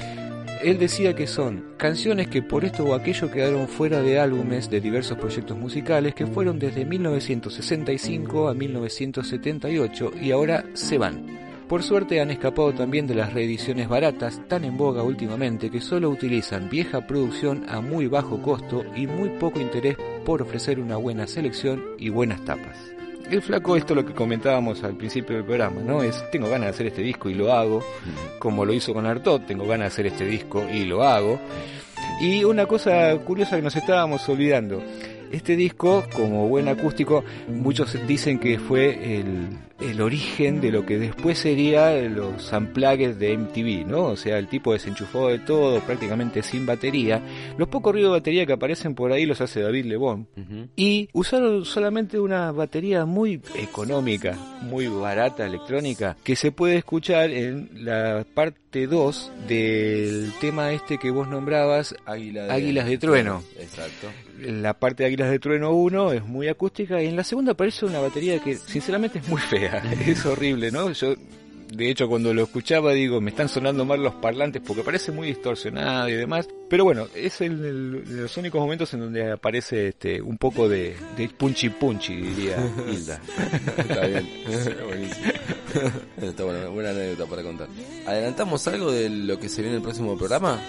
Él 0.64 0.80
decía 0.80 1.14
que 1.14 1.28
son 1.28 1.74
canciones 1.78 2.28
que 2.28 2.42
por 2.42 2.66
esto 2.66 2.84
o 2.84 2.96
aquello 2.96 3.30
quedaron 3.30 3.68
fuera 3.68 4.02
de 4.02 4.20
álbumes 4.20 4.68
de 4.70 4.82
diversos 4.82 5.18
proyectos 5.20 5.58
musicales 5.58 6.16
que 6.16 6.26
fueron 6.26 6.58
desde 6.58 6.86
1965 6.86 8.50
a 8.50 8.54
1978 8.56 10.12
y 10.22 10.32
ahora 10.32 10.66
se 10.74 10.98
van. 10.98 11.51
Por 11.72 11.84
suerte 11.84 12.20
han 12.20 12.32
escapado 12.32 12.74
también 12.74 13.08
de 13.08 13.16
las 13.16 13.32
reediciones 13.32 13.88
baratas 13.88 14.42
tan 14.50 14.66
en 14.66 14.76
boga 14.76 15.04
últimamente 15.04 15.72
que 15.72 15.80
solo 15.80 16.10
utilizan 16.10 16.70
vieja 16.70 17.08
producción 17.08 17.64
a 17.70 17.80
muy 17.80 18.08
bajo 18.08 18.42
costo 18.42 18.84
y 18.94 19.08
muy 19.08 19.30
poco 19.30 19.62
interés 19.62 19.96
por 20.26 20.42
ofrecer 20.42 20.82
una 20.82 20.98
buena 20.98 21.28
selección 21.28 21.82
y 21.98 22.10
buenas 22.10 22.44
tapas. 22.44 22.78
El 23.30 23.42
flaco, 23.42 23.78
esto 23.78 23.94
es 23.94 24.04
lo 24.04 24.06
que 24.06 24.14
comentábamos 24.14 24.84
al 24.84 24.98
principio 24.98 25.38
del 25.38 25.46
programa, 25.46 25.80
¿no? 25.80 26.04
Es, 26.04 26.22
tengo 26.30 26.50
ganas 26.50 26.66
de 26.66 26.70
hacer 26.72 26.88
este 26.88 27.04
disco 27.04 27.30
y 27.30 27.36
lo 27.36 27.54
hago, 27.54 27.82
como 28.38 28.66
lo 28.66 28.74
hizo 28.74 28.94
con 28.94 29.06
Artot, 29.06 29.46
tengo 29.46 29.66
ganas 29.66 29.86
de 29.86 29.94
hacer 29.94 30.08
este 30.08 30.26
disco 30.26 30.66
y 30.70 30.84
lo 30.84 31.04
hago. 31.04 31.40
Y 32.20 32.44
una 32.44 32.66
cosa 32.66 33.18
curiosa 33.20 33.56
que 33.56 33.62
nos 33.62 33.78
estábamos 33.78 34.28
olvidando, 34.28 34.84
este 35.32 35.56
disco, 35.56 36.04
como 36.16 36.48
buen 36.48 36.68
acústico, 36.68 37.24
muchos 37.48 37.96
dicen 38.08 38.40
que 38.40 38.60
fue 38.60 39.20
el, 39.20 39.48
el 39.82 40.02
origen 40.02 40.62
de 40.62 40.72
lo 40.72 40.86
que 40.86 40.98
después 40.98 41.40
sería 41.40 41.94
los 42.02 42.54
amplagues 42.54 43.18
de 43.20 43.38
MTV, 43.38 43.88
¿no? 43.88 44.06
O 44.06 44.16
sea, 44.16 44.38
el 44.38 44.48
tipo 44.48 44.74
desenchufado 44.74 45.30
de 45.30 45.40
todo, 45.40 45.80
prácticamente 45.82 46.44
sin 46.44 46.66
batería. 46.66 47.22
Los 47.58 47.68
pocos 47.68 47.94
ruidos 47.94 48.12
de 48.12 48.20
batería 48.20 48.46
que 48.46 48.54
aparecen 48.54 48.96
por 48.96 49.12
ahí 49.12 49.26
los 49.26 49.42
hace 49.42 49.62
David 49.62 49.86
Lebón. 49.86 50.28
Y 50.76 51.10
usaron 51.14 51.66
solamente 51.66 52.20
una 52.20 52.52
batería 52.52 53.06
muy 53.06 53.42
económica, 53.56 54.38
muy 54.62 54.88
barata, 54.88 55.46
electrónica, 55.46 56.16
que 56.24 56.36
se 56.36 56.52
puede 56.52 56.78
escuchar 56.78 57.32
en 57.32 57.70
la 57.74 58.26
parte 58.34 58.61
2 58.72 59.32
del 59.48 60.32
tema 60.40 60.72
este 60.72 60.98
que 60.98 61.12
vos 61.12 61.28
nombrabas, 61.28 61.94
Águila 62.06 62.46
de, 62.46 62.52
Águilas 62.52 62.88
de 62.88 62.98
Trueno. 62.98 63.44
Exacto. 63.60 64.08
La 64.40 64.74
parte 64.74 65.04
de 65.04 65.08
Águilas 65.08 65.30
de 65.30 65.40
Trueno 65.40 65.72
1 65.74 66.14
es 66.14 66.26
muy 66.26 66.48
acústica 66.48 67.02
y 67.02 67.08
en 67.08 67.16
la 67.16 67.24
segunda 67.24 67.52
aparece 67.52 67.86
una 67.86 68.00
batería 68.00 68.40
que 68.40 68.56
sinceramente 68.56 69.20
es 69.20 69.28
muy 69.28 69.42
fea, 69.42 69.84
es 70.08 70.26
horrible, 70.26 70.72
¿no? 70.72 70.92
Yo 70.92 71.16
de 71.72 71.90
hecho 71.90 72.08
cuando 72.08 72.34
lo 72.34 72.44
escuchaba 72.44 72.94
digo, 72.94 73.22
me 73.22 73.30
están 73.32 73.50
sonando 73.50 73.86
mal 73.86 74.04
los 74.04 74.16
parlantes 74.16 74.62
porque 74.66 74.84
parece 74.84 75.12
muy 75.12 75.28
distorsionado 75.28 76.10
y 76.10 76.14
demás, 76.14 76.48
pero 76.70 76.84
bueno, 76.84 77.08
es 77.16 77.42
el, 77.42 77.64
el- 77.66 78.18
los 78.22 78.36
únicos 78.38 78.60
momentos 78.62 78.94
en 78.94 79.00
donde 79.02 79.32
aparece 79.32 79.88
este 79.90 80.22
un 80.22 80.38
poco 80.38 80.68
de, 80.70 80.96
de 81.18 81.30
punchy 81.30 81.70
punchy, 81.70 82.16
diría 82.18 82.58
Hilda. 82.88 83.22
Está 83.78 84.06
bien. 84.08 84.30
Buenísimo. 84.86 85.26
Está 86.22 86.44
buena, 86.44 86.68
buena 86.68 86.90
anécdota 86.92 87.30
para 87.30 87.44
contar. 87.44 87.68
¿Adelantamos 88.06 88.68
algo 88.68 88.92
de 88.92 89.10
lo 89.10 89.40
que 89.40 89.48
se 89.50 89.62
viene 89.62 89.76
en 89.78 89.78
el 89.78 89.84
próximo 89.84 90.18
programa? 90.18 90.60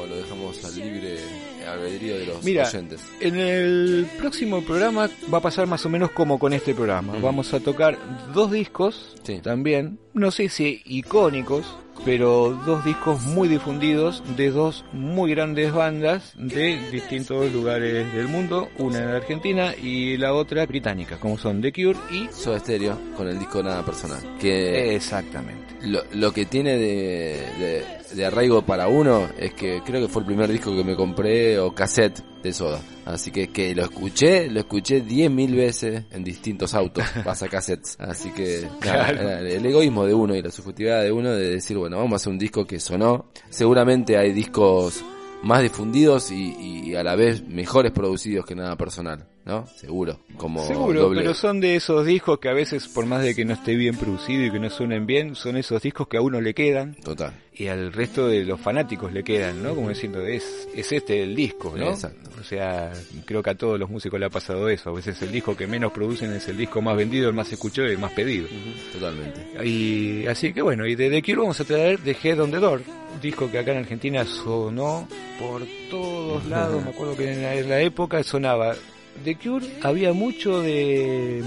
¿O 0.00 0.06
lo 0.06 0.16
dejamos 0.16 0.64
al 0.64 0.76
libre 0.76 1.18
albedrío 1.66 2.16
de 2.18 2.26
los 2.26 2.42
Mira, 2.44 2.66
oyentes? 2.68 3.00
En 3.20 3.36
el 3.36 4.06
próximo 4.18 4.62
programa 4.62 5.08
va 5.32 5.38
a 5.38 5.42
pasar 5.42 5.66
más 5.66 5.84
o 5.86 5.88
menos 5.88 6.10
como 6.10 6.38
con 6.38 6.52
este 6.52 6.74
programa. 6.74 7.14
Mm. 7.14 7.22
Vamos 7.22 7.52
a 7.54 7.60
tocar 7.60 7.98
dos 8.34 8.50
discos 8.50 9.14
Sí. 9.24 9.38
también, 9.42 9.98
no 10.14 10.30
sé 10.30 10.48
si 10.48 10.82
icónicos, 10.84 11.64
pero 12.04 12.60
dos 12.66 12.84
discos 12.84 13.22
muy 13.22 13.46
difundidos 13.48 14.22
de 14.36 14.50
dos 14.50 14.84
muy 14.92 15.30
grandes 15.30 15.72
bandas 15.72 16.32
de 16.36 16.80
distintos 16.90 17.52
lugares 17.52 18.12
del 18.12 18.26
mundo, 18.26 18.68
una 18.78 18.98
en 18.98 19.08
Argentina 19.10 19.72
y 19.80 20.16
la 20.16 20.32
otra 20.34 20.66
británica, 20.66 21.20
como 21.20 21.38
son 21.38 21.60
The 21.62 21.72
Cure 21.72 21.98
y... 22.10 22.28
Soda 22.32 22.58
Stereo 22.58 22.98
con 23.16 23.28
el 23.28 23.38
disco 23.38 23.62
Nada 23.62 23.84
Personal. 23.84 24.18
Que 24.40 24.96
Exactamente. 24.96 25.74
lo, 25.82 26.02
lo 26.14 26.32
que 26.32 26.46
tiene 26.46 26.76
de, 26.76 27.46
de, 27.58 27.84
de 28.14 28.24
arraigo 28.26 28.62
para 28.62 28.88
uno 28.88 29.28
es 29.38 29.54
que 29.54 29.82
creo 29.84 30.00
que 30.00 30.08
fue 30.12 30.22
el 30.22 30.26
primer 30.26 30.50
disco 30.50 30.74
que 30.76 30.84
me 30.84 30.94
compré 30.96 31.58
o 31.58 31.74
cassette 31.74 32.20
de 32.42 32.52
Soda. 32.52 32.80
Así 33.04 33.30
que 33.30 33.48
que 33.48 33.74
lo 33.74 33.82
escuché, 33.82 34.48
lo 34.50 34.60
escuché 34.60 35.02
10.000 35.04 35.56
veces 35.56 36.04
en 36.10 36.22
distintos 36.24 36.74
autos, 36.74 37.04
pasa 37.24 37.48
cassettes. 37.48 37.96
Así 37.98 38.30
que 38.32 38.62
nada, 38.62 38.78
Claro. 38.80 39.16
nada, 39.22 39.40
el 39.40 39.64
egoísmo 39.66 40.06
de 40.06 40.14
uno 40.14 40.34
y 40.34 40.42
la 40.42 40.50
subjetividad 40.50 41.02
de 41.02 41.12
uno 41.12 41.30
de 41.32 41.50
decir, 41.50 41.76
bueno, 41.76 41.96
vamos 41.96 42.12
a 42.12 42.16
hacer 42.16 42.32
un 42.32 42.38
disco 42.38 42.66
que 42.66 42.78
sonó. 42.80 43.26
Seguramente 43.50 44.16
hay 44.18 44.32
discos 44.32 45.04
más 45.42 45.62
difundidos 45.62 46.30
y, 46.30 46.54
y 46.90 46.94
a 46.94 47.02
la 47.02 47.16
vez 47.16 47.42
mejores 47.46 47.90
producidos 47.92 48.46
que 48.46 48.54
nada 48.54 48.76
personal, 48.76 49.26
¿no? 49.44 49.66
Seguro. 49.76 50.18
Como 50.36 50.64
Seguro, 50.66 51.02
doble. 51.02 51.20
pero 51.22 51.34
son 51.34 51.60
de 51.60 51.76
esos 51.76 52.06
discos 52.06 52.38
que 52.38 52.48
a 52.48 52.52
veces, 52.52 52.88
por 52.88 53.06
más 53.06 53.22
de 53.22 53.34
que 53.34 53.44
no 53.44 53.54
esté 53.54 53.74
bien 53.74 53.96
producido 53.96 54.44
y 54.46 54.50
que 54.50 54.58
no 54.60 54.70
suenen 54.70 55.06
bien, 55.06 55.34
son 55.34 55.56
esos 55.56 55.82
discos 55.82 56.08
que 56.08 56.16
a 56.16 56.20
uno 56.20 56.40
le 56.40 56.54
quedan 56.54 56.94
Total. 56.96 57.32
y 57.54 57.66
al 57.66 57.92
resto 57.92 58.28
de 58.28 58.44
los 58.44 58.60
fanáticos 58.60 59.12
le 59.12 59.24
quedan, 59.24 59.62
¿no? 59.62 59.74
Como 59.74 59.88
diciendo, 59.88 60.24
es, 60.24 60.68
es 60.74 60.92
este 60.92 61.22
el 61.22 61.34
disco, 61.34 61.74
¿no? 61.76 61.90
Exacto. 61.90 62.30
O 62.40 62.44
sea, 62.44 62.92
creo 63.24 63.42
que 63.42 63.50
a 63.50 63.54
todos 63.54 63.78
los 63.78 63.88
músicos 63.90 64.18
le 64.18 64.26
ha 64.26 64.30
pasado 64.30 64.68
eso. 64.68 64.90
A 64.90 64.92
veces 64.94 65.20
el 65.22 65.30
disco 65.30 65.56
que 65.56 65.66
menos 65.66 65.92
producen 65.92 66.32
es 66.32 66.48
el 66.48 66.56
disco 66.56 66.80
más 66.82 66.96
vendido, 66.96 67.28
el 67.28 67.34
más 67.34 67.52
escuchado 67.52 67.88
y 67.88 67.92
el 67.92 67.98
más 67.98 68.12
pedido. 68.12 68.48
Totalmente. 68.92 69.64
Y 69.64 70.26
así 70.26 70.52
que 70.52 70.62
bueno, 70.62 70.86
y 70.86 70.94
de 70.96 71.08
The 71.10 71.22
Cure 71.22 71.38
vamos 71.38 71.60
a 71.60 71.64
traer 71.64 71.98
The 72.00 72.16
Head 72.22 72.40
on 72.40 72.50
the 72.50 72.58
Door, 72.58 72.82
un 73.14 73.20
disco 73.20 73.50
que 73.50 73.58
acá 73.58 73.72
en 73.72 73.78
Argentina 73.78 74.24
sonó 74.24 75.06
por 75.38 75.62
todos 75.90 76.44
lados. 76.46 76.82
Me 76.84 76.90
acuerdo 76.90 77.16
que 77.16 77.32
en 77.32 77.42
la, 77.42 77.54
en 77.54 77.68
la 77.68 77.80
época 77.80 78.22
sonaba 78.24 78.74
The 79.22 79.36
Cure, 79.36 79.66
había 79.82 80.12
mucho 80.12 80.60
de 80.60 81.42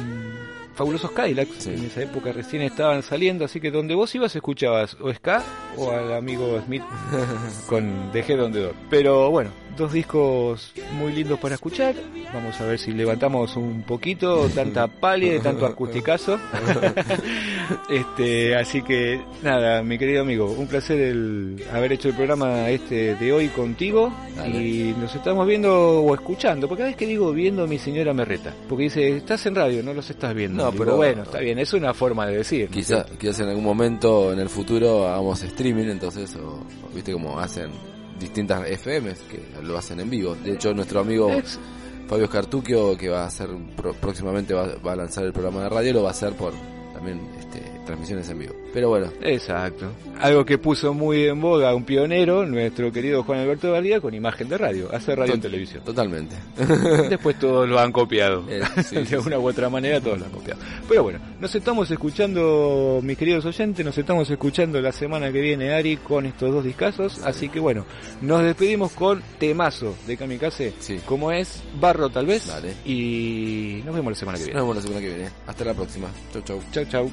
fabulosos 0.76 1.12
Cadillacs. 1.12 1.56
Sí. 1.60 1.70
En 1.72 1.86
esa 1.86 2.04
época 2.04 2.32
recién 2.32 2.62
estaban 2.62 3.02
saliendo, 3.04 3.46
así 3.46 3.60
que 3.60 3.72
donde 3.72 3.96
vos 3.96 4.14
ibas 4.16 4.36
escuchabas 4.36 4.98
o 5.00 5.14
Ska 5.14 5.44
o 5.78 5.92
al 5.92 6.14
amigo 6.14 6.62
Smith 6.66 6.84
con 7.68 8.12
Dejé 8.12 8.36
donde 8.36 8.62
Door. 8.62 8.76
Pero 8.90 9.32
bueno, 9.32 9.52
dos 9.78 9.92
discos 9.94 10.72
muy 10.98 11.12
lindos 11.14 11.40
para 11.40 11.56
escuchar. 11.56 11.96
Vamos 12.34 12.60
a 12.62 12.66
ver 12.66 12.80
si 12.80 12.92
levantamos 12.92 13.56
un 13.56 13.84
poquito 13.84 14.48
tanta 14.50 14.88
palia 14.88 15.36
y 15.36 15.40
tanto 15.42 15.66
acusticazo. 15.66 16.40
este, 17.90 18.56
así 18.56 18.82
que 18.82 19.20
nada, 19.44 19.82
mi 19.84 19.98
querido 19.98 20.22
amigo, 20.22 20.52
un 20.52 20.68
placer 20.68 21.00
el 21.00 21.64
haber 21.74 21.94
hecho 21.94 22.10
el 22.10 22.16
programa 22.16 22.70
este 22.70 23.16
de 23.16 23.34
hoy 23.34 23.48
contigo 23.50 24.14
Dale. 24.36 24.58
y 24.62 24.96
nos 25.00 25.14
estamos 25.16 25.46
viendo 25.48 26.02
o 26.02 26.14
escuchando, 26.14 26.68
porque 26.68 26.80
cada 26.82 26.90
vez 26.90 26.98
que 26.98 27.08
digo 27.08 27.32
viendo 27.32 27.68
mi 27.68 27.78
señora 27.80 28.14
me 28.14 28.26
reta, 28.26 28.54
porque 28.68 28.86
dice, 28.86 29.18
estás 29.18 29.46
en 29.46 29.56
radio, 29.56 29.84
no 29.84 29.94
los 29.94 30.10
estás 30.10 30.34
viendo. 30.34 30.64
No, 30.64 30.72
Digo, 30.72 30.84
pero- 30.84 30.98
bueno, 30.98 31.24
está 31.24 31.40
bien, 31.40 31.60
es 31.60 31.74
una 31.74 31.94
forma 31.94 32.28
de 32.28 32.38
decir. 32.38 32.70
¿no? 32.70 32.76
Quizá, 32.76 33.06
quizás 33.20 33.40
en 33.42 33.50
algún 33.50 33.64
momento 33.64 34.32
en 34.32 34.40
el 34.40 34.50
futuro 34.50 35.08
hagamos 35.08 35.42
streaming, 35.44 35.86
entonces, 35.86 36.36
o, 36.36 36.60
o 36.86 36.90
viste 36.94 37.12
como 37.14 37.40
hacen 37.40 37.72
distintas 38.20 38.68
FMs 38.70 39.20
que 39.22 39.42
lo 39.62 39.78
hacen 39.78 40.00
en 40.00 40.10
vivo. 40.10 40.36
De 40.36 40.54
hecho, 40.54 40.74
nuestro 40.74 41.00
amigo 41.00 41.30
Fabio 42.08 42.28
Scartucchio, 42.28 42.98
que 42.98 43.10
va 43.10 43.24
a 43.24 43.28
hacer 43.28 43.50
próximamente 44.00 44.54
va, 44.54 44.76
va 44.78 44.94
a 44.94 44.96
lanzar 44.96 45.26
el 45.26 45.34
programa 45.34 45.64
de 45.64 45.70
radio, 45.70 45.94
lo 45.94 46.04
va 46.04 46.10
a 46.10 46.12
hacer 46.12 46.34
por 46.34 46.54
también 46.94 47.20
transmisiones 47.86 48.28
en 48.30 48.40
vivo. 48.40 48.54
Pero 48.74 48.90
bueno, 48.90 49.12
Exacto. 49.22 49.92
Algo 50.20 50.46
que 50.46 50.58
puso 50.58 50.94
muy 50.94 51.26
en 51.28 51.40
boga 51.42 51.74
un 51.76 51.84
pionero, 51.84 52.46
nuestro 52.46 52.92
querido 52.92 53.24
Juan 53.24 53.40
Alberto 53.40 53.72
García, 53.72 54.00
con 54.02 54.14
imagen 54.14 54.48
de 54.50 54.58
radio, 54.58 54.90
hace 54.94 55.16
radio 55.16 55.34
en 55.34 55.42
televisión. 55.42 55.84
totalmente. 55.84 56.36
Después 57.10 57.38
todos 57.40 57.68
lo 57.68 57.80
han 57.80 57.92
copiado. 57.92 58.44
Eh, 58.50 58.62
sí, 58.84 58.96
de 59.04 59.18
una 59.18 59.38
u 59.40 59.48
otra 59.48 59.70
manera 59.70 60.00
todos 60.02 60.20
lo 60.20 60.26
han 60.26 60.32
copiado. 60.32 60.60
Pero 60.88 61.04
bueno, 61.04 61.20
nos 61.40 61.54
estamos 61.54 61.90
escuchando, 61.92 63.00
mis 63.04 63.18
queridos 63.18 63.46
oyentes, 63.46 63.86
nos 63.86 63.98
estamos 63.98 64.30
escuchando 64.30 64.82
la 64.82 64.92
semana 64.92 65.32
que 65.32 65.42
viene, 65.42 65.74
Ari, 65.74 65.98
con 65.98 66.26
estos 66.26 66.54
dos 66.54 66.64
discazos. 66.64 67.20
Así 67.24 67.50
que 67.50 67.60
bueno, 67.60 67.86
nos 68.22 68.44
despedimos 68.44 68.92
con 68.94 69.22
temazo 69.38 69.96
de 70.08 70.18
Kamikaze, 70.18 70.74
Sí. 70.80 71.00
como 71.06 71.32
es 71.32 71.62
Barro 71.80 72.10
tal 72.10 72.26
vez. 72.26 72.48
Dale. 72.48 72.74
Y 72.86 73.82
nos 73.86 73.94
vemos 73.96 74.14
la 74.14 74.18
semana 74.20 74.38
que 74.38 74.44
Nos 74.44 74.48
viene. 74.48 74.62
vemos 74.62 74.76
la 74.78 74.82
semana 74.82 75.02
que 75.02 75.08
viene. 75.08 75.30
Hasta 75.48 75.66
la 75.66 75.74
próxima. 75.74 76.08
Chau, 76.34 76.42
chau. 76.44 76.60
Chau, 76.72 76.86
chau. 76.86 77.12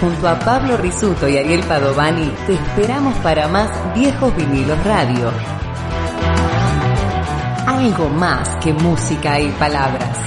Junto 0.00 0.28
a 0.28 0.38
Pablo 0.38 0.76
Risuto 0.76 1.28
y 1.28 1.36
Ariel 1.36 1.62
Padovani, 1.62 2.32
te 2.46 2.54
esperamos 2.54 3.14
para 3.18 3.48
más 3.48 3.70
Viejos 3.94 4.34
Vinilos 4.36 4.82
Radio. 4.84 5.30
Algo 7.66 8.08
más 8.08 8.56
que 8.56 8.72
música 8.72 9.40
y 9.40 9.48
palabras. 9.52 10.17